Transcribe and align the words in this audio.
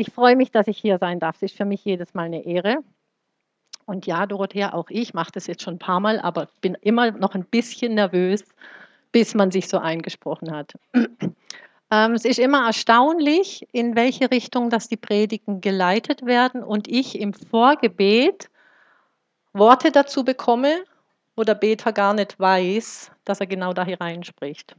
Ich 0.00 0.12
freue 0.12 0.36
mich, 0.36 0.52
dass 0.52 0.68
ich 0.68 0.78
hier 0.78 0.98
sein 0.98 1.18
darf. 1.18 1.36
Es 1.36 1.42
ist 1.42 1.56
für 1.56 1.64
mich 1.64 1.84
jedes 1.84 2.14
Mal 2.14 2.26
eine 2.26 2.46
Ehre. 2.46 2.84
Und 3.84 4.06
ja, 4.06 4.26
Dorothea, 4.26 4.72
auch 4.72 4.90
ich 4.90 5.12
mache 5.12 5.32
das 5.32 5.48
jetzt 5.48 5.62
schon 5.62 5.74
ein 5.74 5.78
paar 5.80 5.98
Mal, 5.98 6.20
aber 6.20 6.48
bin 6.60 6.76
immer 6.82 7.10
noch 7.10 7.34
ein 7.34 7.44
bisschen 7.44 7.94
nervös, 7.94 8.44
bis 9.10 9.34
man 9.34 9.50
sich 9.50 9.68
so 9.68 9.78
eingesprochen 9.78 10.50
hat. 10.50 10.72
Ähm, 11.90 12.12
es 12.12 12.26
ist 12.26 12.38
immer 12.38 12.66
erstaunlich, 12.66 13.66
in 13.72 13.96
welche 13.96 14.30
Richtung 14.30 14.68
dass 14.68 14.88
die 14.88 14.98
Predigten 14.98 15.62
geleitet 15.62 16.26
werden 16.26 16.62
und 16.62 16.86
ich 16.86 17.18
im 17.18 17.32
Vorgebet 17.32 18.50
Worte 19.54 19.90
dazu 19.90 20.22
bekomme, 20.22 20.84
wo 21.34 21.44
der 21.44 21.54
Beter 21.54 21.94
gar 21.94 22.12
nicht 22.12 22.38
weiß, 22.38 23.10
dass 23.24 23.40
er 23.40 23.46
genau 23.46 23.72
da 23.72 23.86
hineinspricht. 23.86 24.76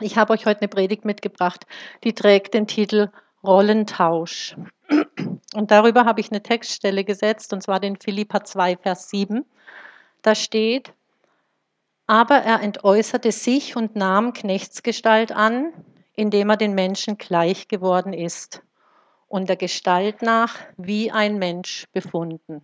Ich 0.00 0.18
habe 0.18 0.34
euch 0.34 0.44
heute 0.44 0.60
eine 0.60 0.68
Predigt 0.68 1.06
mitgebracht, 1.06 1.66
die 2.04 2.12
trägt 2.12 2.52
den 2.52 2.66
Titel 2.66 3.08
Rollentausch. 3.48 4.56
Und 5.54 5.70
darüber 5.70 6.04
habe 6.04 6.20
ich 6.20 6.30
eine 6.30 6.42
Textstelle 6.42 7.02
gesetzt, 7.02 7.54
und 7.54 7.62
zwar 7.62 7.80
den 7.80 7.96
Philippa 7.96 8.44
2, 8.44 8.76
Vers 8.76 9.08
7. 9.08 9.46
Da 10.20 10.34
steht, 10.34 10.92
aber 12.06 12.36
er 12.36 12.60
entäußerte 12.60 13.32
sich 13.32 13.74
und 13.74 13.96
nahm 13.96 14.34
Knechtsgestalt 14.34 15.32
an, 15.32 15.72
indem 16.14 16.50
er 16.50 16.56
den 16.58 16.74
Menschen 16.74 17.16
gleich 17.16 17.68
geworden 17.68 18.12
ist 18.12 18.62
und 19.28 19.48
der 19.48 19.56
Gestalt 19.56 20.20
nach 20.20 20.56
wie 20.76 21.10
ein 21.10 21.38
Mensch 21.38 21.86
befunden. 21.92 22.62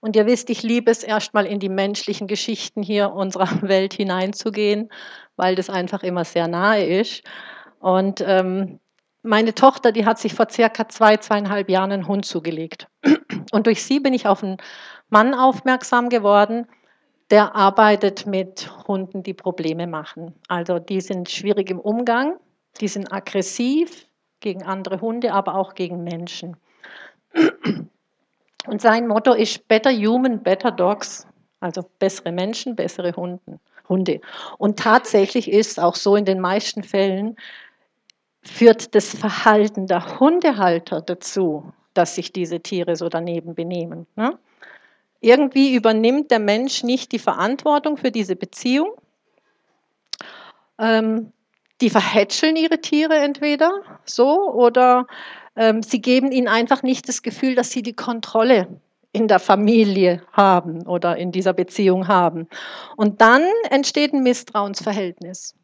Und 0.00 0.16
ihr 0.16 0.26
wisst, 0.26 0.50
ich 0.50 0.62
liebe 0.62 0.90
es 0.90 1.02
erstmal 1.02 1.46
in 1.46 1.60
die 1.60 1.68
menschlichen 1.68 2.26
Geschichten 2.26 2.82
hier 2.82 3.12
unserer 3.12 3.62
Welt 3.62 3.94
hineinzugehen, 3.94 4.90
weil 5.36 5.54
das 5.54 5.70
einfach 5.70 6.02
immer 6.02 6.24
sehr 6.24 6.48
nahe 6.48 6.84
ist. 6.84 7.22
Und 7.80 8.22
ähm, 8.26 8.80
meine 9.24 9.54
Tochter, 9.54 9.90
die 9.90 10.04
hat 10.04 10.18
sich 10.18 10.34
vor 10.34 10.48
circa 10.50 10.88
zwei, 10.88 11.16
zweieinhalb 11.16 11.68
Jahren 11.70 11.92
einen 11.92 12.06
Hund 12.06 12.26
zugelegt. 12.26 12.88
Und 13.52 13.66
durch 13.66 13.82
sie 13.82 13.98
bin 13.98 14.12
ich 14.12 14.26
auf 14.26 14.44
einen 14.44 14.58
Mann 15.08 15.34
aufmerksam 15.34 16.08
geworden, 16.08 16.66
der 17.30 17.56
arbeitet 17.56 18.26
mit 18.26 18.70
Hunden, 18.86 19.22
die 19.22 19.34
Probleme 19.34 19.86
machen. 19.86 20.34
Also 20.48 20.78
die 20.78 21.00
sind 21.00 21.30
schwierig 21.30 21.70
im 21.70 21.80
Umgang, 21.80 22.36
die 22.80 22.88
sind 22.88 23.12
aggressiv 23.12 24.06
gegen 24.40 24.62
andere 24.62 25.00
Hunde, 25.00 25.32
aber 25.32 25.54
auch 25.54 25.74
gegen 25.74 26.04
Menschen. 26.04 26.56
Und 28.66 28.82
sein 28.82 29.08
Motto 29.08 29.32
ist 29.32 29.66
Better 29.68 29.90
Human, 29.90 30.42
Better 30.42 30.70
Dogs, 30.70 31.26
also 31.60 31.82
bessere 31.98 32.30
Menschen, 32.30 32.76
bessere 32.76 33.14
Hunde. 33.88 34.20
Und 34.58 34.78
tatsächlich 34.78 35.50
ist 35.50 35.80
auch 35.80 35.94
so 35.94 36.14
in 36.16 36.26
den 36.26 36.40
meisten 36.40 36.82
Fällen, 36.82 37.36
führt 38.44 38.94
das 38.94 39.16
Verhalten 39.16 39.86
der 39.86 40.20
Hundehalter 40.20 41.00
dazu, 41.00 41.72
dass 41.94 42.14
sich 42.14 42.32
diese 42.32 42.60
Tiere 42.60 42.96
so 42.96 43.08
daneben 43.08 43.54
benehmen. 43.54 44.06
Ne? 44.16 44.38
Irgendwie 45.20 45.74
übernimmt 45.74 46.30
der 46.30 46.38
Mensch 46.38 46.82
nicht 46.82 47.12
die 47.12 47.18
Verantwortung 47.18 47.96
für 47.96 48.10
diese 48.10 48.36
Beziehung. 48.36 48.92
Ähm, 50.78 51.32
die 51.80 51.90
verhätscheln 51.90 52.56
ihre 52.56 52.80
Tiere 52.80 53.16
entweder 53.16 53.70
so 54.04 54.52
oder 54.52 55.06
ähm, 55.56 55.82
sie 55.82 56.00
geben 56.00 56.30
ihnen 56.30 56.48
einfach 56.48 56.82
nicht 56.82 57.08
das 57.08 57.22
Gefühl, 57.22 57.54
dass 57.54 57.70
sie 57.70 57.82
die 57.82 57.94
Kontrolle 57.94 58.80
in 59.12 59.28
der 59.28 59.38
Familie 59.38 60.22
haben 60.32 60.86
oder 60.86 61.16
in 61.16 61.30
dieser 61.30 61.52
Beziehung 61.52 62.08
haben. 62.08 62.48
Und 62.96 63.20
dann 63.20 63.44
entsteht 63.70 64.12
ein 64.12 64.22
Misstrauensverhältnis. 64.22 65.54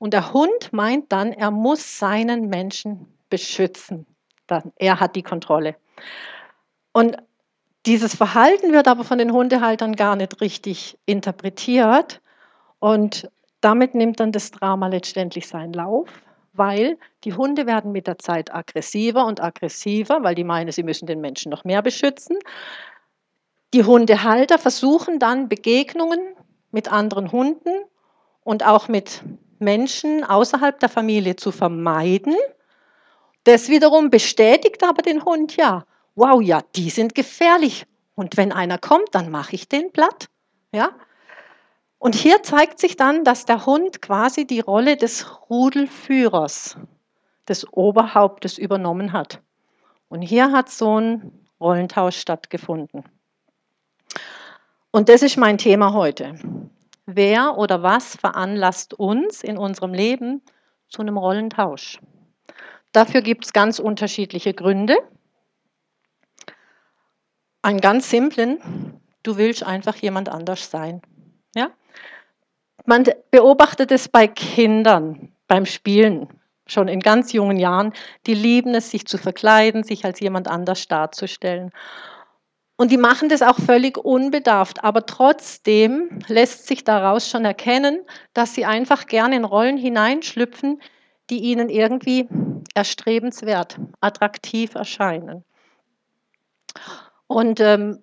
Und 0.00 0.14
der 0.14 0.32
Hund 0.32 0.72
meint 0.72 1.12
dann, 1.12 1.30
er 1.30 1.50
muss 1.50 1.98
seinen 1.98 2.48
Menschen 2.48 3.06
beschützen. 3.28 4.06
Er 4.76 4.98
hat 4.98 5.14
die 5.14 5.22
Kontrolle. 5.22 5.76
Und 6.92 7.18
dieses 7.84 8.16
Verhalten 8.16 8.72
wird 8.72 8.88
aber 8.88 9.04
von 9.04 9.18
den 9.18 9.30
Hundehaltern 9.30 9.94
gar 9.94 10.16
nicht 10.16 10.40
richtig 10.40 10.98
interpretiert. 11.04 12.22
Und 12.78 13.30
damit 13.60 13.94
nimmt 13.94 14.20
dann 14.20 14.32
das 14.32 14.50
Drama 14.50 14.88
letztendlich 14.88 15.46
seinen 15.46 15.74
Lauf, 15.74 16.08
weil 16.54 16.98
die 17.24 17.34
Hunde 17.34 17.66
werden 17.66 17.92
mit 17.92 18.06
der 18.06 18.18
Zeit 18.18 18.54
aggressiver 18.54 19.26
und 19.26 19.42
aggressiver, 19.42 20.22
weil 20.22 20.34
die 20.34 20.44
meinen, 20.44 20.72
sie 20.72 20.82
müssen 20.82 21.04
den 21.04 21.20
Menschen 21.20 21.50
noch 21.50 21.64
mehr 21.64 21.82
beschützen. 21.82 22.38
Die 23.74 23.84
Hundehalter 23.84 24.58
versuchen 24.58 25.18
dann 25.18 25.50
Begegnungen 25.50 26.20
mit 26.70 26.90
anderen 26.90 27.32
Hunden 27.32 27.84
und 28.44 28.66
auch 28.66 28.88
mit 28.88 29.22
Menschen 29.60 30.24
außerhalb 30.24 30.78
der 30.80 30.88
Familie 30.88 31.36
zu 31.36 31.52
vermeiden. 31.52 32.34
Das 33.44 33.68
wiederum 33.68 34.10
bestätigt 34.10 34.82
aber 34.82 35.02
den 35.02 35.24
Hund, 35.24 35.56
ja, 35.56 35.84
wow, 36.14 36.40
ja, 36.42 36.62
die 36.76 36.90
sind 36.90 37.14
gefährlich. 37.14 37.86
Und 38.14 38.36
wenn 38.36 38.52
einer 38.52 38.78
kommt, 38.78 39.14
dann 39.14 39.30
mache 39.30 39.54
ich 39.54 39.68
den 39.68 39.92
platt. 39.92 40.28
Ja? 40.72 40.90
Und 41.98 42.14
hier 42.14 42.42
zeigt 42.42 42.78
sich 42.78 42.96
dann, 42.96 43.24
dass 43.24 43.46
der 43.46 43.66
Hund 43.66 44.02
quasi 44.02 44.46
die 44.46 44.60
Rolle 44.60 44.96
des 44.96 45.26
Rudelführers, 45.48 46.76
des 47.48 47.70
Oberhauptes 47.72 48.58
übernommen 48.58 49.12
hat. 49.12 49.40
Und 50.08 50.22
hier 50.22 50.52
hat 50.52 50.70
so 50.70 51.00
ein 51.00 51.32
Rollentausch 51.60 52.18
stattgefunden. 52.18 53.04
Und 54.90 55.08
das 55.08 55.22
ist 55.22 55.36
mein 55.36 55.58
Thema 55.58 55.92
heute. 55.92 56.34
Wer 57.06 57.56
oder 57.58 57.82
was 57.82 58.16
veranlasst 58.16 58.94
uns 58.94 59.42
in 59.42 59.58
unserem 59.58 59.94
Leben 59.94 60.42
zu 60.88 61.02
einem 61.02 61.16
Rollentausch? 61.16 62.00
Dafür 62.92 63.22
gibt 63.22 63.44
es 63.44 63.52
ganz 63.52 63.78
unterschiedliche 63.78 64.54
Gründe. 64.54 64.96
Einen 67.62 67.80
ganz 67.80 68.10
simplen, 68.10 69.00
du 69.22 69.36
willst 69.36 69.62
einfach 69.62 69.96
jemand 69.96 70.28
anders 70.28 70.70
sein. 70.70 71.02
Ja? 71.54 71.70
Man 72.86 73.04
beobachtet 73.30 73.92
es 73.92 74.08
bei 74.08 74.26
Kindern 74.26 75.32
beim 75.46 75.66
Spielen, 75.66 76.28
schon 76.66 76.88
in 76.88 77.00
ganz 77.00 77.32
jungen 77.32 77.58
Jahren. 77.58 77.92
Die 78.26 78.34
lieben 78.34 78.74
es, 78.74 78.90
sich 78.90 79.06
zu 79.06 79.18
verkleiden, 79.18 79.84
sich 79.84 80.04
als 80.04 80.20
jemand 80.20 80.48
anders 80.48 80.88
darzustellen. 80.88 81.72
Und 82.80 82.90
die 82.90 82.96
machen 82.96 83.28
das 83.28 83.42
auch 83.42 83.58
völlig 83.58 83.98
unbedarft. 83.98 84.82
Aber 84.82 85.04
trotzdem 85.04 86.20
lässt 86.28 86.66
sich 86.66 86.82
daraus 86.82 87.28
schon 87.28 87.44
erkennen, 87.44 88.00
dass 88.32 88.54
sie 88.54 88.64
einfach 88.64 89.06
gerne 89.06 89.36
in 89.36 89.44
Rollen 89.44 89.76
hineinschlüpfen, 89.76 90.80
die 91.28 91.40
ihnen 91.40 91.68
irgendwie 91.68 92.26
erstrebenswert, 92.72 93.76
attraktiv 94.00 94.76
erscheinen. 94.76 95.44
Und 97.26 97.60
ähm, 97.60 97.98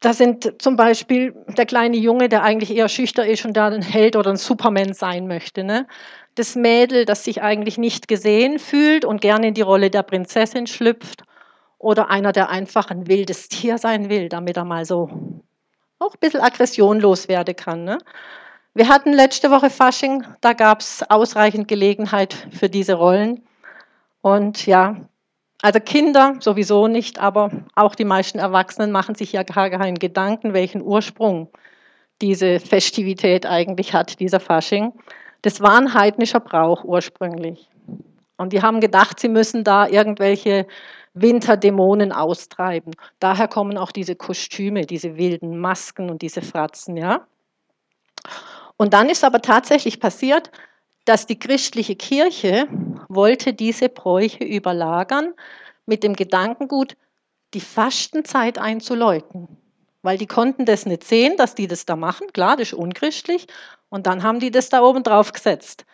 da 0.00 0.14
sind 0.14 0.62
zum 0.62 0.76
Beispiel 0.76 1.34
der 1.58 1.66
kleine 1.66 1.98
Junge, 1.98 2.30
der 2.30 2.44
eigentlich 2.44 2.74
eher 2.74 2.88
schüchtern 2.88 3.28
ist 3.28 3.44
und 3.44 3.54
da 3.54 3.66
ein 3.66 3.82
Held 3.82 4.16
oder 4.16 4.30
ein 4.30 4.36
Superman 4.36 4.94
sein 4.94 5.26
möchte. 5.26 5.62
Ne? 5.62 5.86
Das 6.36 6.56
Mädel, 6.56 7.04
das 7.04 7.24
sich 7.24 7.42
eigentlich 7.42 7.76
nicht 7.76 8.08
gesehen 8.08 8.58
fühlt 8.58 9.04
und 9.04 9.20
gerne 9.20 9.48
in 9.48 9.54
die 9.54 9.60
Rolle 9.60 9.90
der 9.90 10.04
Prinzessin 10.04 10.66
schlüpft 10.66 11.24
oder 11.82 12.10
einer, 12.10 12.32
der 12.32 12.48
einfach 12.48 12.90
ein 12.90 13.06
wildes 13.08 13.48
Tier 13.50 13.76
sein 13.76 14.08
will, 14.08 14.28
damit 14.28 14.56
er 14.56 14.64
mal 14.64 14.84
so 14.84 15.10
auch 15.98 16.14
ein 16.14 16.20
bisschen 16.20 16.40
aggressionlos 16.40 17.28
werden 17.28 17.54
kann. 17.54 17.84
Ne? 17.84 17.98
Wir 18.74 18.88
hatten 18.88 19.12
letzte 19.12 19.50
Woche 19.50 19.70
Fasching, 19.70 20.24
da 20.40 20.52
gab 20.52 20.80
es 20.80 21.04
ausreichend 21.10 21.68
Gelegenheit 21.68 22.46
für 22.50 22.68
diese 22.68 22.94
Rollen. 22.94 23.42
Und 24.20 24.66
ja, 24.66 24.96
also 25.60 25.78
Kinder 25.78 26.36
sowieso 26.40 26.88
nicht, 26.88 27.18
aber 27.20 27.50
auch 27.76 27.94
die 27.94 28.04
meisten 28.04 28.38
Erwachsenen 28.38 28.90
machen 28.90 29.14
sich 29.14 29.32
ja 29.32 29.42
gar 29.42 29.70
keinen 29.70 29.98
Gedanken, 29.98 30.54
welchen 30.54 30.82
Ursprung 30.82 31.48
diese 32.20 32.60
Festivität 32.60 33.46
eigentlich 33.46 33.92
hat, 33.92 34.18
dieser 34.20 34.40
Fasching. 34.40 34.92
Das 35.42 35.60
war 35.60 35.76
ein 35.76 35.94
heidnischer 35.94 36.40
Brauch 36.40 36.84
ursprünglich. 36.84 37.68
Und 38.38 38.52
die 38.52 38.62
haben 38.62 38.80
gedacht, 38.80 39.20
sie 39.20 39.28
müssen 39.28 39.62
da 39.64 39.86
irgendwelche 39.86 40.66
Winterdämonen 41.14 42.12
austreiben. 42.12 42.94
Daher 43.18 43.48
kommen 43.48 43.76
auch 43.76 43.92
diese 43.92 44.16
Kostüme, 44.16 44.86
diese 44.86 45.16
wilden 45.16 45.58
Masken 45.58 46.10
und 46.10 46.22
diese 46.22 46.42
Fratzen, 46.42 46.96
ja. 46.96 47.26
Und 48.76 48.94
dann 48.94 49.10
ist 49.10 49.24
aber 49.24 49.42
tatsächlich 49.42 50.00
passiert, 50.00 50.50
dass 51.04 51.26
die 51.26 51.38
christliche 51.38 51.96
Kirche 51.96 52.68
wollte 53.08 53.52
diese 53.52 53.88
Bräuche 53.88 54.44
überlagern 54.44 55.34
mit 55.86 56.02
dem 56.04 56.14
Gedankengut, 56.14 56.96
die 57.54 57.60
Fastenzeit 57.60 58.58
einzuläuten. 58.58 59.48
Weil 60.02 60.18
die 60.18 60.26
konnten 60.26 60.64
das 60.64 60.86
nicht 60.86 61.04
sehen, 61.04 61.36
dass 61.36 61.54
die 61.54 61.66
das 61.66 61.86
da 61.86 61.96
machen. 61.96 62.32
Klar, 62.32 62.56
das 62.56 62.68
ist 62.68 62.74
unchristlich. 62.74 63.46
Und 63.88 64.06
dann 64.06 64.22
haben 64.22 64.40
die 64.40 64.50
das 64.50 64.68
da 64.68 64.82
oben 64.82 65.02
drauf 65.02 65.32
gesetzt. 65.32 65.84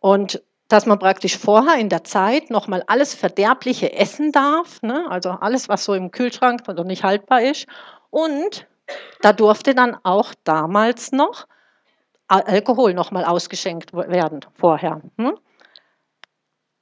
Und 0.00 0.42
dass 0.68 0.86
man 0.86 0.98
praktisch 0.98 1.38
vorher 1.38 1.78
in 1.78 1.88
der 1.88 2.04
Zeit 2.04 2.50
nochmal 2.50 2.82
alles 2.86 3.14
Verderbliche 3.14 3.92
essen 3.92 4.32
darf, 4.32 4.82
ne? 4.82 5.06
also 5.08 5.30
alles, 5.30 5.68
was 5.68 5.84
so 5.84 5.94
im 5.94 6.10
Kühlschrank 6.10 6.66
noch 6.66 6.84
nicht 6.84 7.04
haltbar 7.04 7.42
ist. 7.42 7.66
Und 8.10 8.66
da 9.20 9.32
durfte 9.32 9.74
dann 9.74 9.96
auch 10.02 10.34
damals 10.44 11.12
noch 11.12 11.46
Alkohol 12.28 12.94
nochmal 12.94 13.24
ausgeschenkt 13.24 13.92
werden 13.92 14.40
vorher. 14.54 15.00
Hm? 15.16 15.38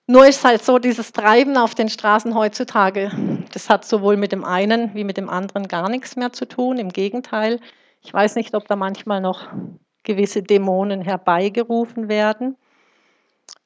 Nur 0.06 0.26
ist 0.26 0.44
halt 0.44 0.62
so, 0.62 0.78
dieses 0.78 1.12
Treiben 1.12 1.56
auf 1.56 1.74
den 1.74 1.88
Straßen 1.88 2.34
heutzutage, 2.34 3.10
das 3.52 3.68
hat 3.70 3.84
sowohl 3.84 4.16
mit 4.16 4.32
dem 4.32 4.44
einen 4.44 4.94
wie 4.94 5.04
mit 5.04 5.16
dem 5.16 5.28
anderen 5.28 5.68
gar 5.68 5.88
nichts 5.90 6.16
mehr 6.16 6.32
zu 6.32 6.46
tun. 6.46 6.78
Im 6.78 6.90
Gegenteil, 6.90 7.60
ich 8.02 8.12
weiß 8.12 8.36
nicht, 8.36 8.54
ob 8.54 8.66
da 8.66 8.76
manchmal 8.76 9.20
noch 9.20 9.48
gewisse 10.02 10.42
Dämonen 10.42 11.00
herbeigerufen 11.00 12.08
werden 12.08 12.56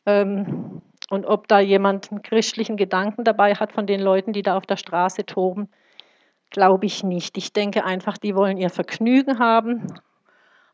ähm, 0.07 0.83
und 1.11 1.27
ob 1.27 1.49
da 1.49 1.61
jemand 1.61 2.11
einen 2.11 2.23
christlichen 2.23 2.77
Gedanken 2.77 3.25
dabei 3.25 3.55
hat 3.55 3.73
von 3.73 3.87
den 3.87 4.01
Leuten, 4.01 4.33
die 4.33 4.43
da 4.43 4.57
auf 4.57 4.67
der 4.67 4.77
Straße 4.77 5.25
toben, 5.27 5.71
glaube 6.51 6.87
ich 6.87 7.03
nicht. 7.03 7.37
Ich 7.39 7.53
denke 7.53 7.85
einfach, 7.85 8.19
die 8.19 8.35
wollen 8.35 8.59
ihr 8.59 8.71
Vergnügen 8.71 9.39
haben, 9.39 9.87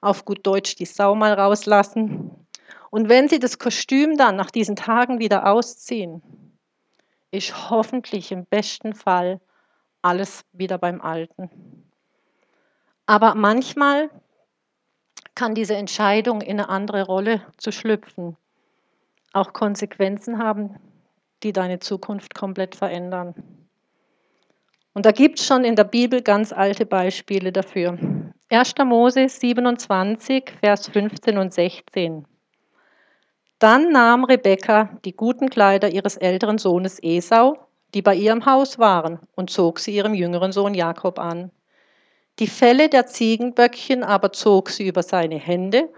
auf 0.01 0.25
gut 0.25 0.47
Deutsch 0.47 0.77
die 0.77 0.87
Sau 0.87 1.15
mal 1.15 1.35
rauslassen 1.35 2.45
und 2.95 3.09
wenn 3.09 3.29
Sie 3.29 3.41
das 3.41 3.59
Kostüm 3.59 4.17
dann 4.17 4.37
nach 4.37 4.53
diesen 4.53 4.77
Tagen 4.77 5.19
wieder 5.19 5.51
ausziehen, 5.51 6.23
ist 7.33 7.69
hoffentlich 7.69 8.31
im 8.31 8.47
besten 8.47 8.95
Fall 8.95 9.41
alles 10.01 10.45
wieder 10.53 10.79
beim 10.79 11.01
Alten. 11.01 11.91
Aber 13.05 13.35
manchmal 13.35 14.11
kann 15.35 15.57
diese 15.57 15.75
Entscheidung, 15.75 16.41
in 16.41 16.61
eine 16.61 16.69
andere 16.69 17.03
Rolle 17.03 17.43
zu 17.57 17.73
schlüpfen, 17.73 18.37
auch 19.35 19.53
Konsequenzen 19.53 20.39
haben, 20.39 20.77
die 21.43 21.53
deine 21.53 21.79
Zukunft 21.79 22.35
komplett 22.35 22.75
verändern. 22.75 23.35
Und 24.95 25.07
da 25.07 25.11
gibt 25.11 25.41
es 25.41 25.47
schon 25.47 25.65
in 25.65 25.77
der 25.77 25.85
Bibel 25.85 26.23
ganz 26.23 26.53
alte 26.53 26.87
Beispiele 26.87 27.53
dafür. 27.53 27.99
1. 28.49 28.75
Mose 28.85 29.29
27, 29.29 30.53
Vers 30.61 30.89
15 30.89 31.39
und 31.39 31.53
16. 31.53 32.25
Dann 33.59 33.91
nahm 33.91 34.25
Rebekka 34.25 34.99
die 35.05 35.17
guten 35.17 35.51
Kleider 35.51 35.89
ihres 35.89 36.17
älteren 36.17 36.59
Sohnes 36.59 36.99
Esau, 37.03 37.57
die 37.95 38.03
bei 38.03 38.15
ihr 38.15 38.33
im 38.33 38.47
Haus 38.47 38.79
waren, 38.79 39.19
und 39.35 39.51
zog 39.51 39.81
sie 39.81 39.95
ihrem 39.95 40.15
jüngeren 40.15 40.53
Sohn 40.53 40.75
Jakob 40.75 41.19
an. 41.19 41.51
Die 42.39 42.47
Felle 42.49 42.89
der 42.89 43.07
Ziegenböckchen 43.07 44.03
aber 44.05 44.33
zog 44.33 44.71
sie 44.71 44.87
über 44.87 45.03
seine 45.03 45.39
Hände 45.39 45.89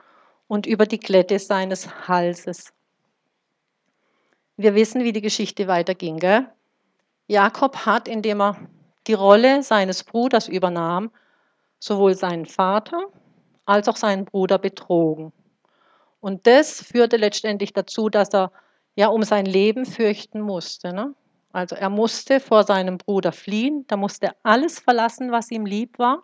und 0.49 0.67
über 0.67 0.87
die 0.87 1.01
Glätte 1.01 1.39
seines 1.39 2.09
Halses. 2.09 2.73
Wir 4.57 4.75
wissen, 4.75 5.05
wie 5.05 5.13
die 5.13 5.21
Geschichte 5.21 5.69
weiterging. 5.69 6.19
Gell? 6.19 6.47
Jakob 7.27 7.85
hat, 7.85 8.09
indem 8.09 8.41
er 8.41 8.57
die 9.07 9.15
Rolle 9.15 9.63
seines 9.63 10.03
Bruders 10.03 10.49
übernahm, 10.49 11.11
sowohl 11.79 12.15
seinen 12.15 12.47
Vater 12.47 13.07
als 13.67 13.89
auch 13.89 13.97
seinen 13.97 14.25
Bruder 14.25 14.59
betrogen. 14.59 15.33
Und 16.21 16.47
das 16.47 16.83
führte 16.83 17.17
letztendlich 17.17 17.73
dazu, 17.73 18.09
dass 18.09 18.33
er 18.33 18.51
ja 18.95 19.09
um 19.09 19.23
sein 19.23 19.45
Leben 19.45 19.85
fürchten 19.85 20.41
musste. 20.41 20.93
Ne? 20.93 21.15
Also 21.53 21.77
er 21.77 21.91
musste 21.91 22.41
vor 22.41 22.65
seinem 22.65 22.99
Bruder 22.99 23.33
fliehen, 23.33 23.85
da 23.89 23.97
musste 23.97 24.27
er 24.27 24.37
alles 24.43 24.79
verlassen, 24.79 25.33
was 25.33 25.51
ihm 25.51 25.67
lieb 25.67 25.99
war. 25.99 26.23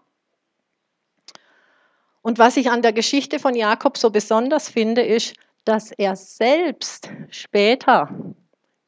Und 2.22 2.38
was 2.38 2.56
ich 2.56 2.70
an 2.70 2.82
der 2.82 2.92
Geschichte 2.92 3.38
von 3.38 3.54
Jakob 3.54 3.98
so 3.98 4.10
besonders 4.10 4.68
finde, 4.68 5.02
ist, 5.02 5.34
dass 5.64 5.92
er 5.92 6.16
selbst 6.16 7.10
später 7.30 8.08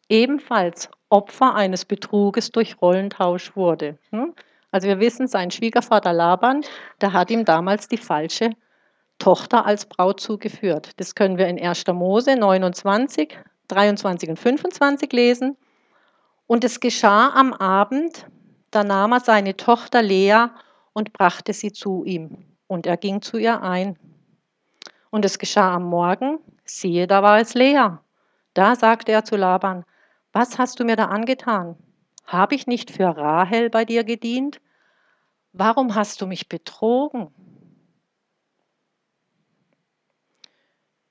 ebenfalls 0.08 0.88
Opfer 1.08 1.54
eines 1.54 1.84
Betruges 1.84 2.50
durch 2.50 2.80
Rollentausch 2.80 3.54
wurde. 3.56 3.98
Hm? 4.10 4.34
Also 4.70 4.88
wir 4.88 4.98
wissen, 4.98 5.28
sein 5.28 5.50
Schwiegervater 5.52 6.12
Laban, 6.12 6.64
der 7.00 7.12
hat 7.12 7.30
ihm 7.30 7.44
damals 7.44 7.86
die 7.86 7.96
falsche 7.96 8.50
Tochter 9.18 9.64
als 9.64 9.86
Braut 9.86 10.18
zugeführt. 10.18 10.90
Das 10.96 11.14
können 11.14 11.38
wir 11.38 11.46
in 11.46 11.64
1. 11.64 11.84
Mose 11.92 12.34
29, 12.34 13.38
23 13.68 14.30
und 14.30 14.38
25 14.38 15.12
lesen. 15.12 15.56
Und 16.46 16.64
es 16.64 16.80
geschah 16.80 17.30
am 17.30 17.52
Abend, 17.52 18.26
da 18.72 18.82
nahm 18.82 19.12
er 19.12 19.20
seine 19.20 19.56
Tochter 19.56 20.02
Lea 20.02 20.46
und 20.92 21.12
brachte 21.12 21.52
sie 21.52 21.72
zu 21.72 22.04
ihm. 22.04 22.44
Und 22.66 22.86
er 22.86 22.96
ging 22.96 23.22
zu 23.22 23.38
ihr 23.38 23.62
ein. 23.62 23.96
Und 25.10 25.24
es 25.24 25.38
geschah 25.38 25.76
am 25.76 25.84
Morgen, 25.84 26.40
siehe, 26.64 27.06
da 27.06 27.22
war 27.22 27.38
es 27.38 27.54
Lea. 27.54 27.98
Da 28.54 28.76
sagte 28.76 29.12
er 29.12 29.24
zu 29.24 29.36
Laban, 29.36 29.84
was 30.32 30.58
hast 30.58 30.80
du 30.80 30.84
mir 30.84 30.96
da 30.96 31.06
angetan? 31.06 31.76
Habe 32.26 32.54
ich 32.54 32.66
nicht 32.66 32.90
für 32.90 33.16
Rahel 33.16 33.70
bei 33.70 33.84
dir 33.84 34.04
gedient? 34.04 34.60
Warum 35.52 35.94
hast 35.94 36.20
du 36.20 36.26
mich 36.26 36.48
betrogen? 36.48 37.28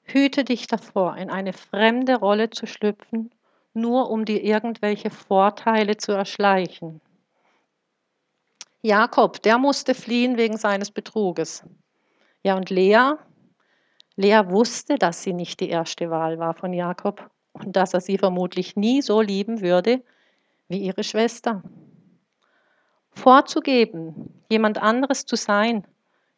Hüte 0.04 0.44
dich 0.44 0.68
davor, 0.68 1.18
in 1.18 1.30
eine 1.30 1.54
fremde 1.54 2.16
Rolle 2.16 2.50
zu 2.50 2.68
schlüpfen, 2.68 3.32
nur 3.74 4.10
um 4.10 4.26
dir 4.26 4.44
irgendwelche 4.44 5.10
Vorteile 5.10 5.98
zu 5.98 6.12
erschleichen. 6.12 7.02
Jakob, 8.82 9.42
der 9.42 9.58
musste 9.58 9.96
fliehen 9.96 10.38
wegen 10.38 10.58
seines 10.58 10.92
Betruges. 10.92 11.64
Ja, 12.44 12.58
und 12.58 12.70
Lea? 12.70 13.14
Lea 14.16 14.42
wusste, 14.46 14.96
dass 14.98 15.24
sie 15.24 15.34
nicht 15.34 15.60
die 15.60 15.70
erste 15.70 16.10
Wahl 16.10 16.38
war 16.38 16.54
von 16.54 16.72
Jakob 16.74 17.30
und 17.54 17.76
dass 17.76 17.94
er 17.94 18.02
sie 18.02 18.18
vermutlich 18.18 18.76
nie 18.76 19.02
so 19.02 19.22
lieben 19.22 19.62
würde 19.62 20.04
wie 20.68 20.78
ihre 20.78 21.04
Schwester. 21.04 21.64
Vorzugeben, 23.12 24.44
jemand 24.50 24.78
anderes 24.78 25.26
zu 25.26 25.36
sein, 25.36 25.86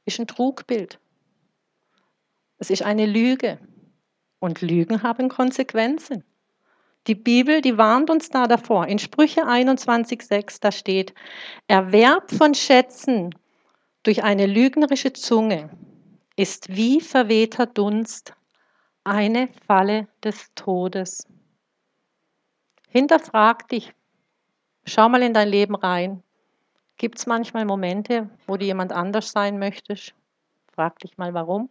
ist 0.06 0.19
ein 0.19 0.27
Trugbild. 0.27 1.00
Es 2.57 2.69
ist 2.69 2.83
eine 2.83 3.06
Lüge. 3.06 3.60
Und 4.39 4.62
Lügen 4.62 5.01
haben 5.01 5.30
Konsequenzen. 5.30 6.24
Die 7.07 7.16
Bibel, 7.16 7.62
die 7.62 7.77
warnt 7.77 8.10
uns 8.10 8.30
da 8.30 8.48
davor. 8.48 8.88
In 8.88 9.00
Sprüche 9.00 9.45
21,6, 9.48 10.57
da 10.60 10.72
steht, 10.72 11.13
Erwerb 11.68 12.31
von 12.31 12.54
Schätzen 12.54 13.33
durch 14.04 14.24
eine 14.24 14.45
lügnerische 14.45 15.13
Zunge 15.13 15.69
ist 16.36 16.76
wie 16.76 17.02
verwehter 17.02 17.66
Dunst, 17.66 18.34
eine 19.04 19.50
Falle 19.68 20.08
des 20.24 20.54
Todes. 20.56 21.28
Hinterfrag 22.90 23.68
dich, 23.70 23.94
schau 24.86 25.10
mal 25.10 25.22
in 25.22 25.34
dein 25.34 25.50
Leben 25.50 25.76
rein. 25.76 26.24
Gibt 26.98 27.20
es 27.20 27.26
manchmal 27.26 27.66
Momente, 27.66 28.30
wo 28.48 28.58
du 28.58 28.66
jemand 28.66 28.92
anders 28.94 29.32
sein 29.32 29.60
möchtest? 29.60 30.14
Frag 30.74 31.00
dich 31.00 31.18
mal, 31.18 31.34
warum. 31.34 31.70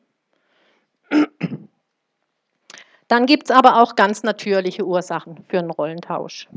Dann 3.09 3.27
gibt 3.27 3.45
es 3.45 3.51
aber 3.51 3.83
auch 3.83 3.97
ganz 3.97 4.23
natürliche 4.23 4.85
Ursachen 4.85 5.45
für 5.49 5.59
einen 5.59 5.71
Rollentausch. 5.71 6.49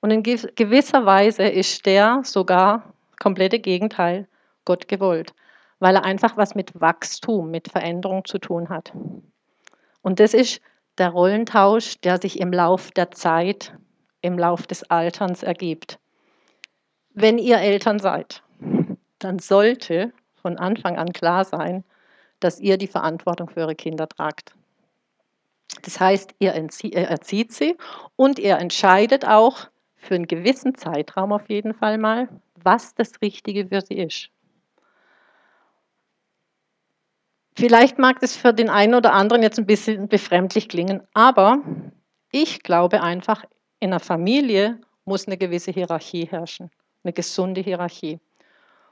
Und 0.00 0.10
in 0.10 0.22
gewisser 0.22 1.04
Weise 1.06 1.44
ist 1.44 1.84
der 1.86 2.22
sogar 2.24 2.92
komplette 3.18 3.58
Gegenteil 3.58 4.26
Gott 4.64 4.88
gewollt, 4.88 5.34
weil 5.80 5.96
er 5.96 6.04
einfach 6.04 6.36
was 6.36 6.54
mit 6.54 6.80
Wachstum, 6.80 7.50
mit 7.50 7.68
Veränderung 7.68 8.24
zu 8.24 8.38
tun 8.38 8.68
hat. 8.68 8.92
Und 10.02 10.20
das 10.20 10.34
ist 10.34 10.60
der 10.98 11.08
Rollentausch, 11.08 11.98
der 12.00 12.20
sich 12.20 12.38
im 12.38 12.52
Lauf 12.52 12.90
der 12.92 13.10
Zeit, 13.10 13.76
im 14.20 14.38
Lauf 14.38 14.66
des 14.66 14.88
Alterns 14.90 15.42
ergibt. 15.42 15.98
Wenn 17.14 17.38
ihr 17.38 17.58
Eltern 17.58 17.98
seid, 17.98 18.42
dann 19.18 19.38
sollte 19.38 20.12
von 20.40 20.58
Anfang 20.58 20.96
an 20.96 21.12
klar 21.12 21.44
sein, 21.44 21.84
dass 22.38 22.60
ihr 22.60 22.78
die 22.78 22.86
Verantwortung 22.86 23.48
für 23.48 23.60
eure 23.60 23.74
Kinder 23.74 24.08
tragt. 24.08 24.54
Das 25.82 26.00
heißt, 26.00 26.34
ihr 26.38 26.52
erzieht 26.52 27.52
sie 27.52 27.76
und 28.16 28.38
ihr 28.38 28.56
entscheidet 28.58 29.26
auch 29.26 29.68
für 29.96 30.14
einen 30.14 30.26
gewissen 30.26 30.74
Zeitraum 30.74 31.32
auf 31.32 31.48
jeden 31.48 31.74
Fall 31.74 31.98
mal, 31.98 32.28
was 32.54 32.94
das 32.94 33.20
Richtige 33.22 33.68
für 33.68 33.80
sie 33.80 33.98
ist. 33.98 34.30
Vielleicht 37.56 37.98
mag 37.98 38.20
das 38.20 38.36
für 38.36 38.52
den 38.52 38.70
einen 38.70 38.94
oder 38.94 39.12
anderen 39.12 39.42
jetzt 39.42 39.58
ein 39.58 39.66
bisschen 39.66 40.08
befremdlich 40.08 40.68
klingen, 40.68 41.02
aber 41.14 41.58
ich 42.32 42.62
glaube 42.62 43.02
einfach, 43.02 43.44
in 43.80 43.90
einer 43.90 44.00
Familie 44.00 44.80
muss 45.04 45.26
eine 45.26 45.36
gewisse 45.36 45.72
Hierarchie 45.72 46.26
herrschen, 46.26 46.70
eine 47.02 47.12
gesunde 47.12 47.60
Hierarchie. 47.60 48.20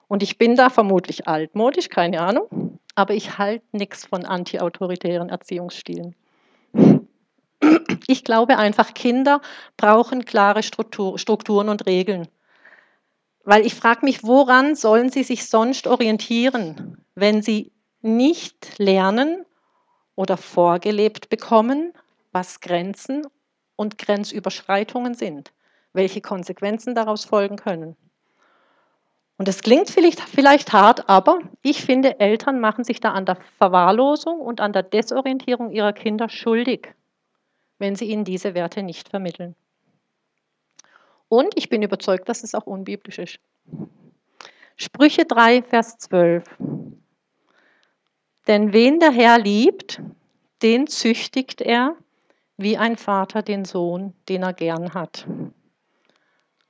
Und 0.09 0.23
ich 0.23 0.39
bin 0.39 0.57
da 0.57 0.71
vermutlich 0.71 1.29
altmodisch, 1.29 1.89
keine 1.89 2.21
Ahnung, 2.21 2.79
aber 2.95 3.15
ich 3.15 3.39
halte 3.39 3.65
nichts 3.73 4.07
von 4.07 4.25
antiautoritären 4.25 5.29
Erziehungsstilen. 5.29 6.17
Ich 8.07 8.25
glaube 8.25 8.57
einfach, 8.57 8.95
Kinder 8.95 9.41
brauchen 9.77 10.25
klare 10.25 10.63
Struktur, 10.63 11.19
Strukturen 11.19 11.69
und 11.69 11.87
Regeln. 11.87 12.29
Weil 13.45 13.67
ich 13.67 13.75
frage 13.75 14.05
mich, 14.05 14.25
woran 14.25 14.75
sollen 14.75 15.11
sie 15.11 15.23
sich 15.23 15.49
sonst 15.49 15.87
orientieren, 15.87 17.05
wenn 17.15 17.43
sie 17.43 17.73
nicht 18.01 18.79
lernen 18.79 19.45
oder 20.15 20.37
vorgelebt 20.37 21.29
bekommen, 21.29 21.93
was 22.33 22.61
Grenzen 22.61 23.27
und 23.77 23.99
Grenzüberschreitungen 23.99 25.15
sind, 25.15 25.53
welche 25.93 26.21
Konsequenzen 26.21 26.95
daraus 26.95 27.25
folgen 27.25 27.57
können. 27.57 27.97
Und 29.39 29.47
das 29.47 29.63
klingt 29.63 29.89
vielleicht, 29.89 30.21
vielleicht 30.21 30.73
hart, 30.73 31.09
aber 31.09 31.39
ich 31.63 31.85
finde, 31.85 32.19
Eltern 32.19 32.59
machen 32.61 32.83
sich 32.83 32.99
da 32.99 33.13
an 33.13 33.25
der 33.25 33.39
Verwahrlosung 33.57 34.41
und 34.41 34.61
an 34.61 34.73
der 34.73 34.83
Desorientierung 34.83 35.71
ihrer 35.71 35.93
Kinder 35.93 36.29
schuldig, 36.29 36.93
wenn 37.79 37.95
sie 37.95 38.07
ihnen 38.07 38.25
diese 38.25 38.55
Werte 38.55 38.83
nicht 38.83 39.09
vermitteln. 39.09 39.55
Und 41.29 41.57
ich 41.57 41.69
bin 41.69 41.83
überzeugt, 41.83 42.29
dass 42.29 42.43
es 42.43 42.55
auch 42.57 42.67
unbiblisch 42.67 43.19
ist. 43.19 43.39
Sprüche 44.77 45.25
3, 45.25 45.63
Vers 45.63 45.99
12. 45.99 46.43
Denn 48.49 48.73
wen 48.73 48.99
der 48.99 49.11
Herr 49.11 49.39
liebt, 49.39 50.01
den 50.63 50.87
züchtigt 50.87 51.61
er, 51.61 51.95
wie 52.57 52.79
ein 52.79 52.97
Vater 52.97 53.43
den 53.43 53.65
Sohn, 53.65 54.15
den 54.29 54.43
er 54.43 54.55
gern 54.55 54.95
hat. 54.95 55.27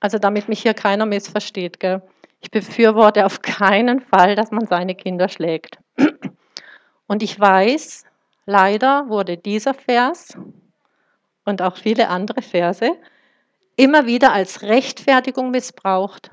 Also 0.00 0.18
damit 0.18 0.48
mich 0.48 0.62
hier 0.62 0.74
keiner 0.74 1.06
missversteht. 1.06 1.80
Gell? 1.80 2.02
Ich 2.40 2.50
befürworte 2.50 3.24
auf 3.24 3.42
keinen 3.42 4.00
Fall, 4.00 4.34
dass 4.34 4.50
man 4.50 4.66
seine 4.66 4.94
Kinder 4.94 5.28
schlägt. 5.28 5.78
Und 7.06 7.22
ich 7.22 7.38
weiß, 7.38 8.04
leider 8.44 9.08
wurde 9.08 9.38
dieser 9.38 9.74
Vers 9.74 10.36
und 11.44 11.62
auch 11.62 11.76
viele 11.76 12.08
andere 12.08 12.42
Verse 12.42 12.90
immer 13.76 14.06
wieder 14.06 14.32
als 14.32 14.62
Rechtfertigung 14.62 15.50
missbraucht. 15.50 16.30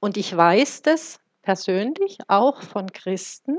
Und 0.00 0.16
ich 0.16 0.36
weiß 0.36 0.82
das 0.82 1.20
persönlich 1.42 2.18
auch 2.28 2.62
von 2.62 2.92
Christen, 2.92 3.58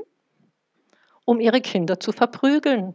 um 1.31 1.39
ihre 1.39 1.61
Kinder 1.61 1.97
zu 1.97 2.11
verprügeln, 2.11 2.93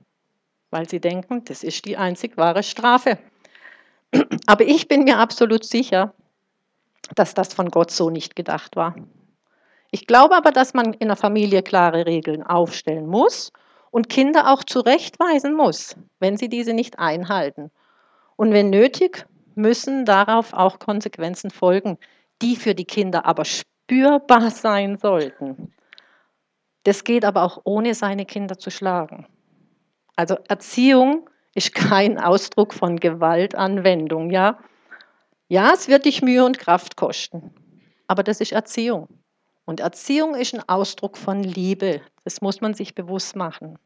weil 0.70 0.86
sie 0.86 1.00
denken, 1.00 1.42
das 1.46 1.64
ist 1.64 1.86
die 1.86 1.96
einzig 1.96 2.36
wahre 2.36 2.62
Strafe. 2.62 3.18
Aber 4.46 4.64
ich 4.64 4.88
bin 4.88 5.04
mir 5.04 5.18
absolut 5.18 5.64
sicher, 5.64 6.12
dass 7.14 7.32
das 7.32 7.54
von 7.54 7.70
Gott 7.70 7.90
so 7.90 8.10
nicht 8.10 8.36
gedacht 8.36 8.76
war. 8.76 8.94
Ich 9.90 10.06
glaube 10.06 10.36
aber, 10.36 10.52
dass 10.52 10.74
man 10.74 10.92
in 10.92 11.08
der 11.08 11.16
Familie 11.16 11.62
klare 11.62 12.04
Regeln 12.04 12.42
aufstellen 12.42 13.06
muss 13.06 13.52
und 13.90 14.10
Kinder 14.10 14.52
auch 14.52 14.64
zurechtweisen 14.64 15.54
muss, 15.54 15.96
wenn 16.20 16.36
sie 16.36 16.50
diese 16.50 16.74
nicht 16.74 16.98
einhalten. 16.98 17.70
Und 18.36 18.52
wenn 18.52 18.68
nötig, 18.68 19.24
müssen 19.54 20.04
darauf 20.04 20.52
auch 20.52 20.78
Konsequenzen 20.78 21.50
folgen, 21.50 21.96
die 22.42 22.56
für 22.56 22.74
die 22.74 22.84
Kinder 22.84 23.24
aber 23.24 23.46
spürbar 23.46 24.50
sein 24.50 24.98
sollten. 24.98 25.72
Das 26.86 27.02
geht 27.02 27.24
aber 27.24 27.42
auch 27.42 27.62
ohne 27.64 27.94
seine 27.94 28.24
Kinder 28.24 28.60
zu 28.60 28.70
schlagen. 28.70 29.26
Also 30.14 30.36
Erziehung 30.48 31.28
ist 31.52 31.74
kein 31.74 32.16
Ausdruck 32.16 32.72
von 32.72 33.00
Gewaltanwendung, 33.00 34.30
ja? 34.30 34.60
Ja, 35.48 35.72
es 35.74 35.88
wird 35.88 36.04
dich 36.04 36.22
Mühe 36.22 36.44
und 36.44 36.60
Kraft 36.60 36.96
kosten, 36.96 37.52
aber 38.06 38.22
das 38.22 38.40
ist 38.40 38.52
Erziehung. 38.52 39.08
Und 39.64 39.80
Erziehung 39.80 40.36
ist 40.36 40.54
ein 40.54 40.62
Ausdruck 40.68 41.18
von 41.18 41.42
Liebe. 41.42 42.02
Das 42.22 42.40
muss 42.40 42.60
man 42.60 42.72
sich 42.72 42.94
bewusst 42.94 43.34
machen. 43.34 43.80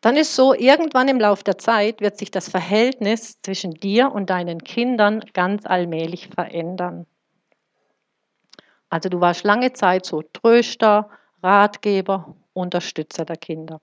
Dann 0.00 0.16
ist 0.16 0.34
so, 0.34 0.52
irgendwann 0.52 1.06
im 1.06 1.20
Laufe 1.20 1.44
der 1.44 1.58
Zeit 1.58 2.00
wird 2.00 2.18
sich 2.18 2.32
das 2.32 2.48
Verhältnis 2.48 3.40
zwischen 3.40 3.72
dir 3.72 4.10
und 4.10 4.30
deinen 4.30 4.64
Kindern 4.64 5.20
ganz 5.32 5.64
allmählich 5.64 6.26
verändern. 6.26 7.06
Also 8.88 9.08
du 9.08 9.20
warst 9.20 9.44
lange 9.44 9.72
Zeit 9.74 10.04
so 10.04 10.22
Tröster, 10.22 11.08
Ratgeber, 11.44 12.34
Unterstützer 12.54 13.24
der 13.24 13.36
Kinder. 13.36 13.80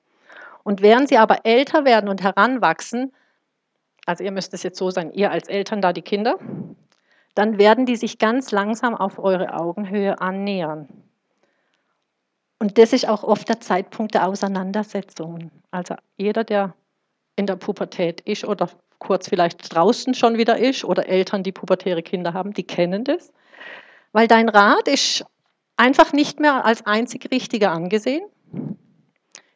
Und 0.63 0.81
während 0.81 1.09
sie 1.09 1.17
aber 1.17 1.45
älter 1.45 1.85
werden 1.85 2.09
und 2.09 2.21
heranwachsen, 2.21 3.13
also 4.05 4.23
ihr 4.23 4.31
müsst 4.31 4.53
es 4.53 4.63
jetzt 4.63 4.77
so 4.77 4.89
sein, 4.89 5.13
ihr 5.13 5.31
als 5.31 5.47
Eltern 5.47 5.81
da 5.81 5.93
die 5.93 6.01
Kinder, 6.01 6.37
dann 7.35 7.57
werden 7.57 7.85
die 7.85 7.95
sich 7.95 8.17
ganz 8.17 8.51
langsam 8.51 8.95
auf 8.95 9.19
eure 9.19 9.53
Augenhöhe 9.53 10.19
annähern. 10.19 10.89
Und 12.59 12.77
das 12.77 12.93
ist 12.93 13.07
auch 13.07 13.23
oft 13.23 13.47
der 13.49 13.59
Zeitpunkt 13.59 14.13
der 14.13 14.27
Auseinandersetzungen. 14.27 15.51
Also 15.71 15.95
jeder, 16.17 16.43
der 16.43 16.75
in 17.35 17.47
der 17.47 17.55
Pubertät 17.55 18.21
ist 18.21 18.45
oder 18.45 18.69
kurz 18.99 19.29
vielleicht 19.29 19.73
draußen 19.73 20.13
schon 20.13 20.37
wieder 20.37 20.59
ist 20.59 20.83
oder 20.83 21.07
Eltern, 21.07 21.41
die 21.41 21.51
pubertäre 21.51 22.03
Kinder 22.03 22.33
haben, 22.33 22.53
die 22.53 22.63
kennen 22.63 23.03
das. 23.03 23.31
Weil 24.11 24.27
dein 24.27 24.49
Rat 24.49 24.87
ist 24.87 25.25
einfach 25.81 26.13
nicht 26.13 26.39
mehr 26.39 26.63
als 26.63 26.85
einzig 26.85 27.31
richtiger 27.31 27.71
angesehen. 27.71 28.23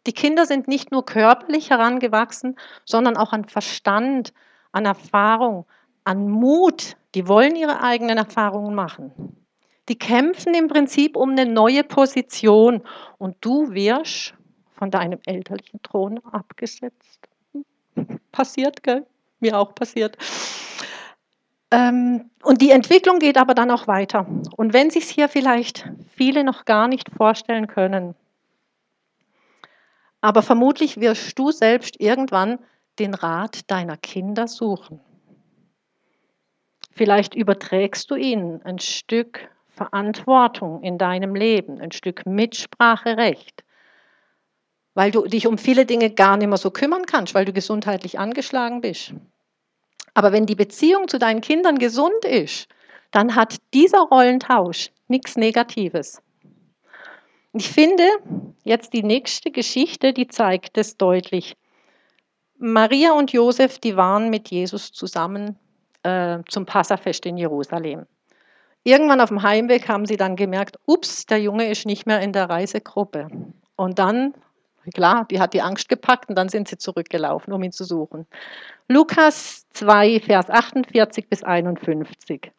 Die 0.08 0.12
Kinder 0.12 0.48
sind 0.48 0.68
nicht 0.68 0.92
nur 0.92 1.06
körperlich 1.06 1.70
herangewachsen, 1.70 2.58
sondern 2.84 3.16
auch 3.16 3.32
an 3.32 3.46
Verstand, 3.46 4.34
an 4.72 4.86
Erfahrung, 4.86 5.68
an 6.04 6.28
Mut. 6.28 6.98
Die 7.14 7.28
wollen 7.28 7.56
ihre 7.56 7.82
eigenen 7.82 8.18
Erfahrungen 8.18 8.74
machen. 8.74 9.38
Die 9.88 10.00
kämpfen 10.00 10.56
im 10.56 10.68
Prinzip 10.68 11.16
um 11.16 11.30
eine 11.32 11.46
neue 11.46 11.84
Position 11.84 12.82
und 13.20 13.38
du 13.42 13.72
wirst 13.72 14.34
von 14.74 14.90
deinem 14.90 15.20
elterlichen 15.28 15.80
Thron 15.84 16.20
abgesetzt. 16.32 17.20
Passiert, 18.32 18.82
gell? 18.82 19.06
Mir 19.40 19.60
auch 19.60 19.76
passiert. 19.76 20.18
Ähm, 21.76 22.30
und 22.42 22.62
die 22.62 22.72
Entwicklung 22.72 23.20
geht 23.20 23.38
aber 23.38 23.54
dann 23.54 23.70
auch 23.70 23.86
weiter. 23.86 24.26
Und 24.56 24.72
wenn 24.72 24.90
sich 24.90 25.10
hier 25.10 25.28
vielleicht 25.28 25.90
viele 26.16 26.46
noch 26.46 26.64
gar 26.64 26.88
nicht 26.88 27.10
vorstellen 27.12 27.68
können, 27.68 28.16
aber 30.22 30.42
vermutlich 30.42 31.02
wirst 31.02 31.38
du 31.38 31.52
selbst 31.52 32.00
irgendwann 32.00 32.60
den 32.98 33.14
Rat 33.14 33.70
deiner 33.70 33.98
Kinder 33.98 34.48
suchen. 34.48 35.02
Vielleicht 36.92 37.36
überträgst 37.36 38.10
du 38.10 38.16
ihnen 38.16 38.62
ein 38.64 38.80
Stück 38.80 39.50
Verantwortung 39.68 40.82
in 40.82 40.98
deinem 40.98 41.36
Leben, 41.36 41.82
ein 41.82 41.92
Stück 41.92 42.26
Mitspracherecht, 42.26 43.66
weil 44.94 45.12
du 45.12 45.28
dich 45.28 45.46
um 45.46 45.58
viele 45.58 45.86
Dinge 45.86 46.10
gar 46.10 46.38
nicht 46.38 46.48
mehr 46.48 46.58
so 46.58 46.72
kümmern 46.72 47.06
kannst, 47.06 47.36
weil 47.36 47.44
du 47.44 47.52
gesundheitlich 47.52 48.18
angeschlagen 48.18 48.80
bist. 48.80 49.14
Aber 50.16 50.32
wenn 50.32 50.48
die 50.48 50.56
Beziehung 50.56 51.08
zu 51.08 51.20
deinen 51.20 51.42
Kindern 51.42 51.78
gesund 51.78 52.26
ist, 52.26 52.68
dann 53.12 53.36
hat 53.36 53.58
dieser 53.74 54.00
Rollentausch 54.00 54.90
nichts 55.08 55.38
Negatives. 55.38 56.22
Ich 57.54 57.70
finde, 57.70 58.04
jetzt 58.64 58.94
die 58.94 59.04
nächste 59.04 59.52
Geschichte, 59.52 60.12
die 60.14 60.28
zeigt 60.28 60.78
es 60.78 60.98
deutlich. 60.98 61.56
Maria 62.58 63.14
und 63.14 63.32
Josef, 63.32 63.80
die 63.80 63.96
waren 63.96 64.30
mit 64.30 64.50
Jesus 64.50 64.92
zusammen 64.92 65.58
äh, 66.04 66.40
zum 66.50 66.66
Passafest 66.66 67.26
in 67.26 67.38
Jerusalem. 67.38 68.06
Irgendwann 68.84 69.22
auf 69.22 69.30
dem 69.30 69.42
Heimweg 69.42 69.88
haben 69.90 70.06
sie 70.06 70.18
dann 70.18 70.36
gemerkt, 70.36 70.78
ups, 70.86 71.26
der 71.26 71.42
Junge 71.42 71.70
ist 71.70 71.86
nicht 71.86 72.06
mehr 72.06 72.22
in 72.22 72.34
der 72.34 72.50
Reisegruppe. 72.50 73.28
Und 73.76 74.00
dann, 74.00 74.34
klar, 74.94 75.26
die 75.30 75.40
hat 75.40 75.54
die 75.54 75.62
Angst 75.62 75.90
gepackt 75.90 76.30
und 76.30 76.36
dann 76.36 76.50
sind 76.50 76.68
sie 76.68 76.78
zurückgelaufen, 76.78 77.54
um 77.54 77.64
ihn 77.64 77.72
zu 77.72 77.84
suchen. 77.84 78.26
Lukas 78.88 79.68
2, 79.74 80.20
Vers 80.20 80.50
48 80.50 81.30
bis 81.30 81.44
51. 81.44 82.52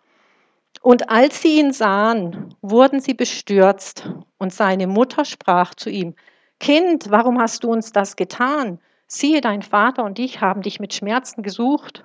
Und 0.82 1.10
als 1.10 1.42
sie 1.42 1.58
ihn 1.58 1.72
sahen, 1.72 2.54
wurden 2.62 3.00
sie 3.00 3.14
bestürzt. 3.14 4.08
Und 4.38 4.52
seine 4.52 4.86
Mutter 4.86 5.24
sprach 5.24 5.74
zu 5.74 5.90
ihm, 5.90 6.14
Kind, 6.60 7.10
warum 7.10 7.40
hast 7.40 7.64
du 7.64 7.70
uns 7.70 7.92
das 7.92 8.16
getan? 8.16 8.78
Siehe, 9.06 9.40
dein 9.40 9.62
Vater 9.62 10.04
und 10.04 10.18
ich 10.18 10.40
haben 10.40 10.62
dich 10.62 10.80
mit 10.80 10.94
Schmerzen 10.94 11.42
gesucht. 11.42 12.04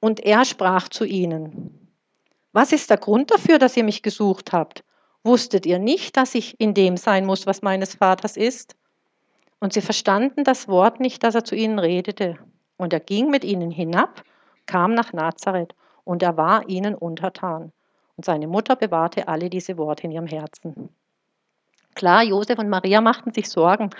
Und 0.00 0.20
er 0.20 0.44
sprach 0.44 0.88
zu 0.88 1.04
ihnen, 1.04 1.88
was 2.52 2.72
ist 2.72 2.90
der 2.90 2.96
Grund 2.96 3.30
dafür, 3.30 3.58
dass 3.58 3.76
ihr 3.76 3.84
mich 3.84 4.02
gesucht 4.02 4.52
habt? 4.52 4.82
Wusstet 5.22 5.66
ihr 5.66 5.78
nicht, 5.78 6.16
dass 6.16 6.34
ich 6.34 6.58
in 6.58 6.74
dem 6.74 6.96
sein 6.96 7.26
muss, 7.26 7.46
was 7.46 7.62
meines 7.62 7.94
Vaters 7.94 8.36
ist? 8.36 8.74
Und 9.60 9.74
sie 9.74 9.82
verstanden 9.82 10.44
das 10.44 10.68
Wort 10.68 11.00
nicht, 11.00 11.22
das 11.22 11.34
er 11.34 11.44
zu 11.44 11.54
ihnen 11.54 11.78
redete. 11.78 12.38
Und 12.76 12.92
er 12.92 13.00
ging 13.00 13.30
mit 13.30 13.44
ihnen 13.44 13.70
hinab, 13.70 14.22
kam 14.66 14.94
nach 14.94 15.12
Nazareth 15.12 15.74
und 16.04 16.22
er 16.22 16.36
war 16.36 16.68
ihnen 16.68 16.94
untertan. 16.94 17.72
Und 18.16 18.24
seine 18.24 18.46
Mutter 18.46 18.74
bewahrte 18.74 19.28
alle 19.28 19.50
diese 19.50 19.76
Worte 19.76 20.04
in 20.04 20.12
ihrem 20.12 20.26
Herzen. 20.26 20.88
Klar, 21.94 22.22
Josef 22.22 22.58
und 22.58 22.68
Maria 22.68 23.00
machten 23.00 23.32
sich 23.32 23.48
Sorgen. 23.50 23.90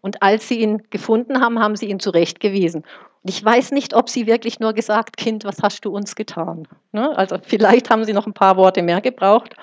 Und 0.00 0.22
als 0.22 0.48
sie 0.48 0.60
ihn 0.60 0.82
gefunden 0.90 1.40
haben, 1.40 1.60
haben 1.60 1.76
sie 1.76 1.86
ihn 1.86 2.00
zurechtgewiesen. 2.00 2.82
Und 2.82 3.30
ich 3.30 3.42
weiß 3.42 3.70
nicht, 3.70 3.94
ob 3.94 4.10
sie 4.10 4.26
wirklich 4.26 4.60
nur 4.60 4.74
gesagt, 4.74 5.16
Kind, 5.16 5.44
was 5.44 5.62
hast 5.62 5.84
du 5.84 5.94
uns 5.94 6.14
getan? 6.14 6.68
Ne? 6.92 7.16
Also 7.16 7.38
vielleicht 7.42 7.88
haben 7.88 8.04
sie 8.04 8.12
noch 8.12 8.26
ein 8.26 8.34
paar 8.34 8.56
Worte 8.56 8.82
mehr 8.82 9.00
gebraucht. 9.00 9.54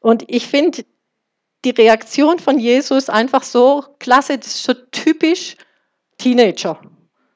Und 0.00 0.24
ich 0.26 0.46
finde 0.46 0.84
die 1.64 1.70
Reaktion 1.70 2.38
von 2.38 2.58
Jesus 2.58 3.08
einfach 3.08 3.42
so 3.42 3.84
klasse, 3.98 4.38
das 4.38 4.48
ist 4.48 4.64
so 4.64 4.74
typisch 4.92 5.56
Teenager. 6.18 6.80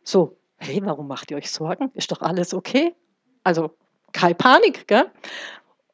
So, 0.05 0.37
hey, 0.57 0.81
warum 0.85 1.09
macht 1.09 1.31
ihr 1.31 1.37
euch 1.37 1.51
Sorgen? 1.51 1.91
Ist 1.95 2.13
doch 2.13 2.21
alles 2.21 2.55
okay? 2.55 2.95
Also 3.45 3.71
keine 4.13 4.35
Panik, 4.35 4.87
gell? 4.87 5.11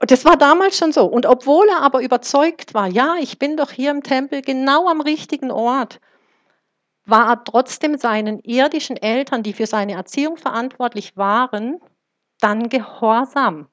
Und 0.01 0.11
das 0.11 0.25
war 0.25 0.37
damals 0.37 0.79
schon 0.79 0.93
so. 0.93 1.07
Und 1.07 1.27
obwohl 1.27 1.69
er 1.69 1.83
aber 1.83 2.03
überzeugt 2.03 2.75
war, 2.75 2.87
ja, 2.87 3.17
ich 3.21 3.39
bin 3.39 3.57
doch 3.57 3.71
hier 3.71 3.91
im 3.91 4.03
Tempel 4.03 4.43
genau 4.43 4.89
am 4.89 5.01
richtigen 5.01 5.51
Ort, 5.51 6.01
war 7.05 7.31
er 7.31 7.45
trotzdem 7.45 7.97
seinen 7.97 8.39
irdischen 8.41 8.97
Eltern, 8.97 9.43
die 9.43 9.55
für 9.55 9.67
seine 9.67 9.95
Erziehung 9.95 10.37
verantwortlich 10.37 11.17
waren, 11.17 11.81
dann 12.41 12.69
gehorsam. 12.69 13.69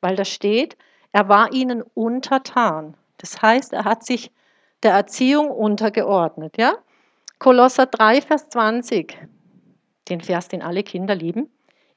Weil 0.00 0.16
da 0.16 0.24
steht, 0.24 0.76
er 1.12 1.28
war 1.28 1.52
ihnen 1.52 1.82
untertan. 1.82 2.96
Das 3.18 3.40
heißt, 3.42 3.72
er 3.72 3.84
hat 3.84 4.04
sich 4.04 4.30
der 4.82 4.92
Erziehung 4.92 5.50
untergeordnet. 5.50 6.56
Ja? 6.58 6.74
Kolosser 7.38 7.86
3, 7.86 8.22
Vers 8.22 8.48
20. 8.48 9.18
den 10.08 10.20
Vers, 10.20 10.48
den 10.48 10.62
alle 10.62 10.82
Kinder 10.82 11.14
lieben. 11.14 11.50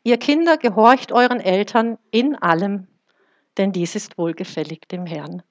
Ihr 0.04 0.18
Kinder 0.18 0.58
gehorcht 0.58 1.12
euren 1.12 1.40
Eltern 1.40 1.98
in 2.12 2.36
allem, 2.36 2.88
denn 3.58 3.72
dies 3.72 3.96
ist 3.96 4.18
wohlgefällig 4.18 4.88
dem 4.90 5.06
Herrn. 5.06 5.44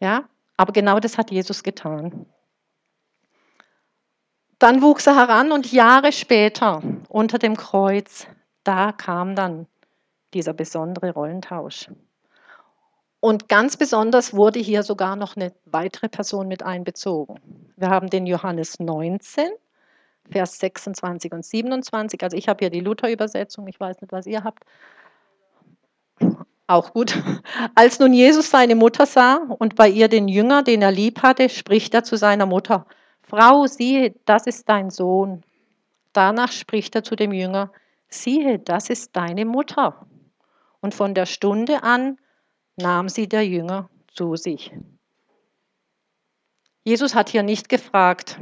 Ja, 0.00 0.28
aber 0.56 0.72
genau 0.72 1.00
das 1.00 1.18
hat 1.18 1.30
Jesus 1.30 1.62
getan. 1.62 2.26
Dann 4.58 4.80
wuchs 4.80 5.06
er 5.06 5.16
heran 5.16 5.50
und 5.50 5.72
Jahre 5.72 6.12
später 6.12 6.82
unter 7.08 7.38
dem 7.38 7.56
Kreuz, 7.56 8.26
da 8.62 8.92
kam 8.92 9.34
dann 9.34 9.66
dieser 10.34 10.52
besondere 10.52 11.12
Rollentausch. 11.12 11.90
Und 13.24 13.48
ganz 13.48 13.76
besonders 13.76 14.34
wurde 14.34 14.58
hier 14.58 14.82
sogar 14.82 15.14
noch 15.14 15.36
eine 15.36 15.52
weitere 15.66 16.08
Person 16.08 16.48
mit 16.48 16.64
einbezogen. 16.64 17.38
Wir 17.76 17.88
haben 17.88 18.10
den 18.10 18.26
Johannes 18.26 18.80
19, 18.80 19.48
Vers 20.28 20.58
26 20.58 21.32
und 21.32 21.44
27. 21.44 22.20
Also 22.20 22.36
ich 22.36 22.48
habe 22.48 22.58
hier 22.58 22.70
die 22.70 22.80
Luther-Übersetzung, 22.80 23.68
ich 23.68 23.78
weiß 23.78 24.00
nicht, 24.00 24.10
was 24.10 24.26
ihr 24.26 24.42
habt. 24.42 24.64
Auch 26.66 26.92
gut. 26.92 27.16
Als 27.76 28.00
nun 28.00 28.12
Jesus 28.12 28.50
seine 28.50 28.74
Mutter 28.74 29.06
sah 29.06 29.36
und 29.56 29.76
bei 29.76 29.88
ihr 29.88 30.08
den 30.08 30.26
Jünger, 30.26 30.64
den 30.64 30.82
er 30.82 30.90
lieb 30.90 31.22
hatte, 31.22 31.48
spricht 31.48 31.94
er 31.94 32.02
zu 32.02 32.16
seiner 32.16 32.46
Mutter, 32.46 32.86
Frau, 33.22 33.68
siehe, 33.68 34.16
das 34.24 34.48
ist 34.48 34.68
dein 34.68 34.90
Sohn. 34.90 35.44
Danach 36.12 36.50
spricht 36.50 36.96
er 36.96 37.04
zu 37.04 37.14
dem 37.14 37.32
Jünger, 37.32 37.70
siehe, 38.08 38.58
das 38.58 38.90
ist 38.90 39.14
deine 39.14 39.44
Mutter. 39.44 40.06
Und 40.80 40.92
von 40.92 41.14
der 41.14 41.26
Stunde 41.26 41.84
an 41.84 42.18
nahm 42.82 43.08
sie 43.08 43.28
der 43.28 43.46
Jünger 43.46 43.88
zu 44.08 44.36
sich. 44.36 44.72
Jesus 46.84 47.14
hat 47.14 47.28
hier 47.28 47.42
nicht 47.42 47.68
gefragt, 47.68 48.38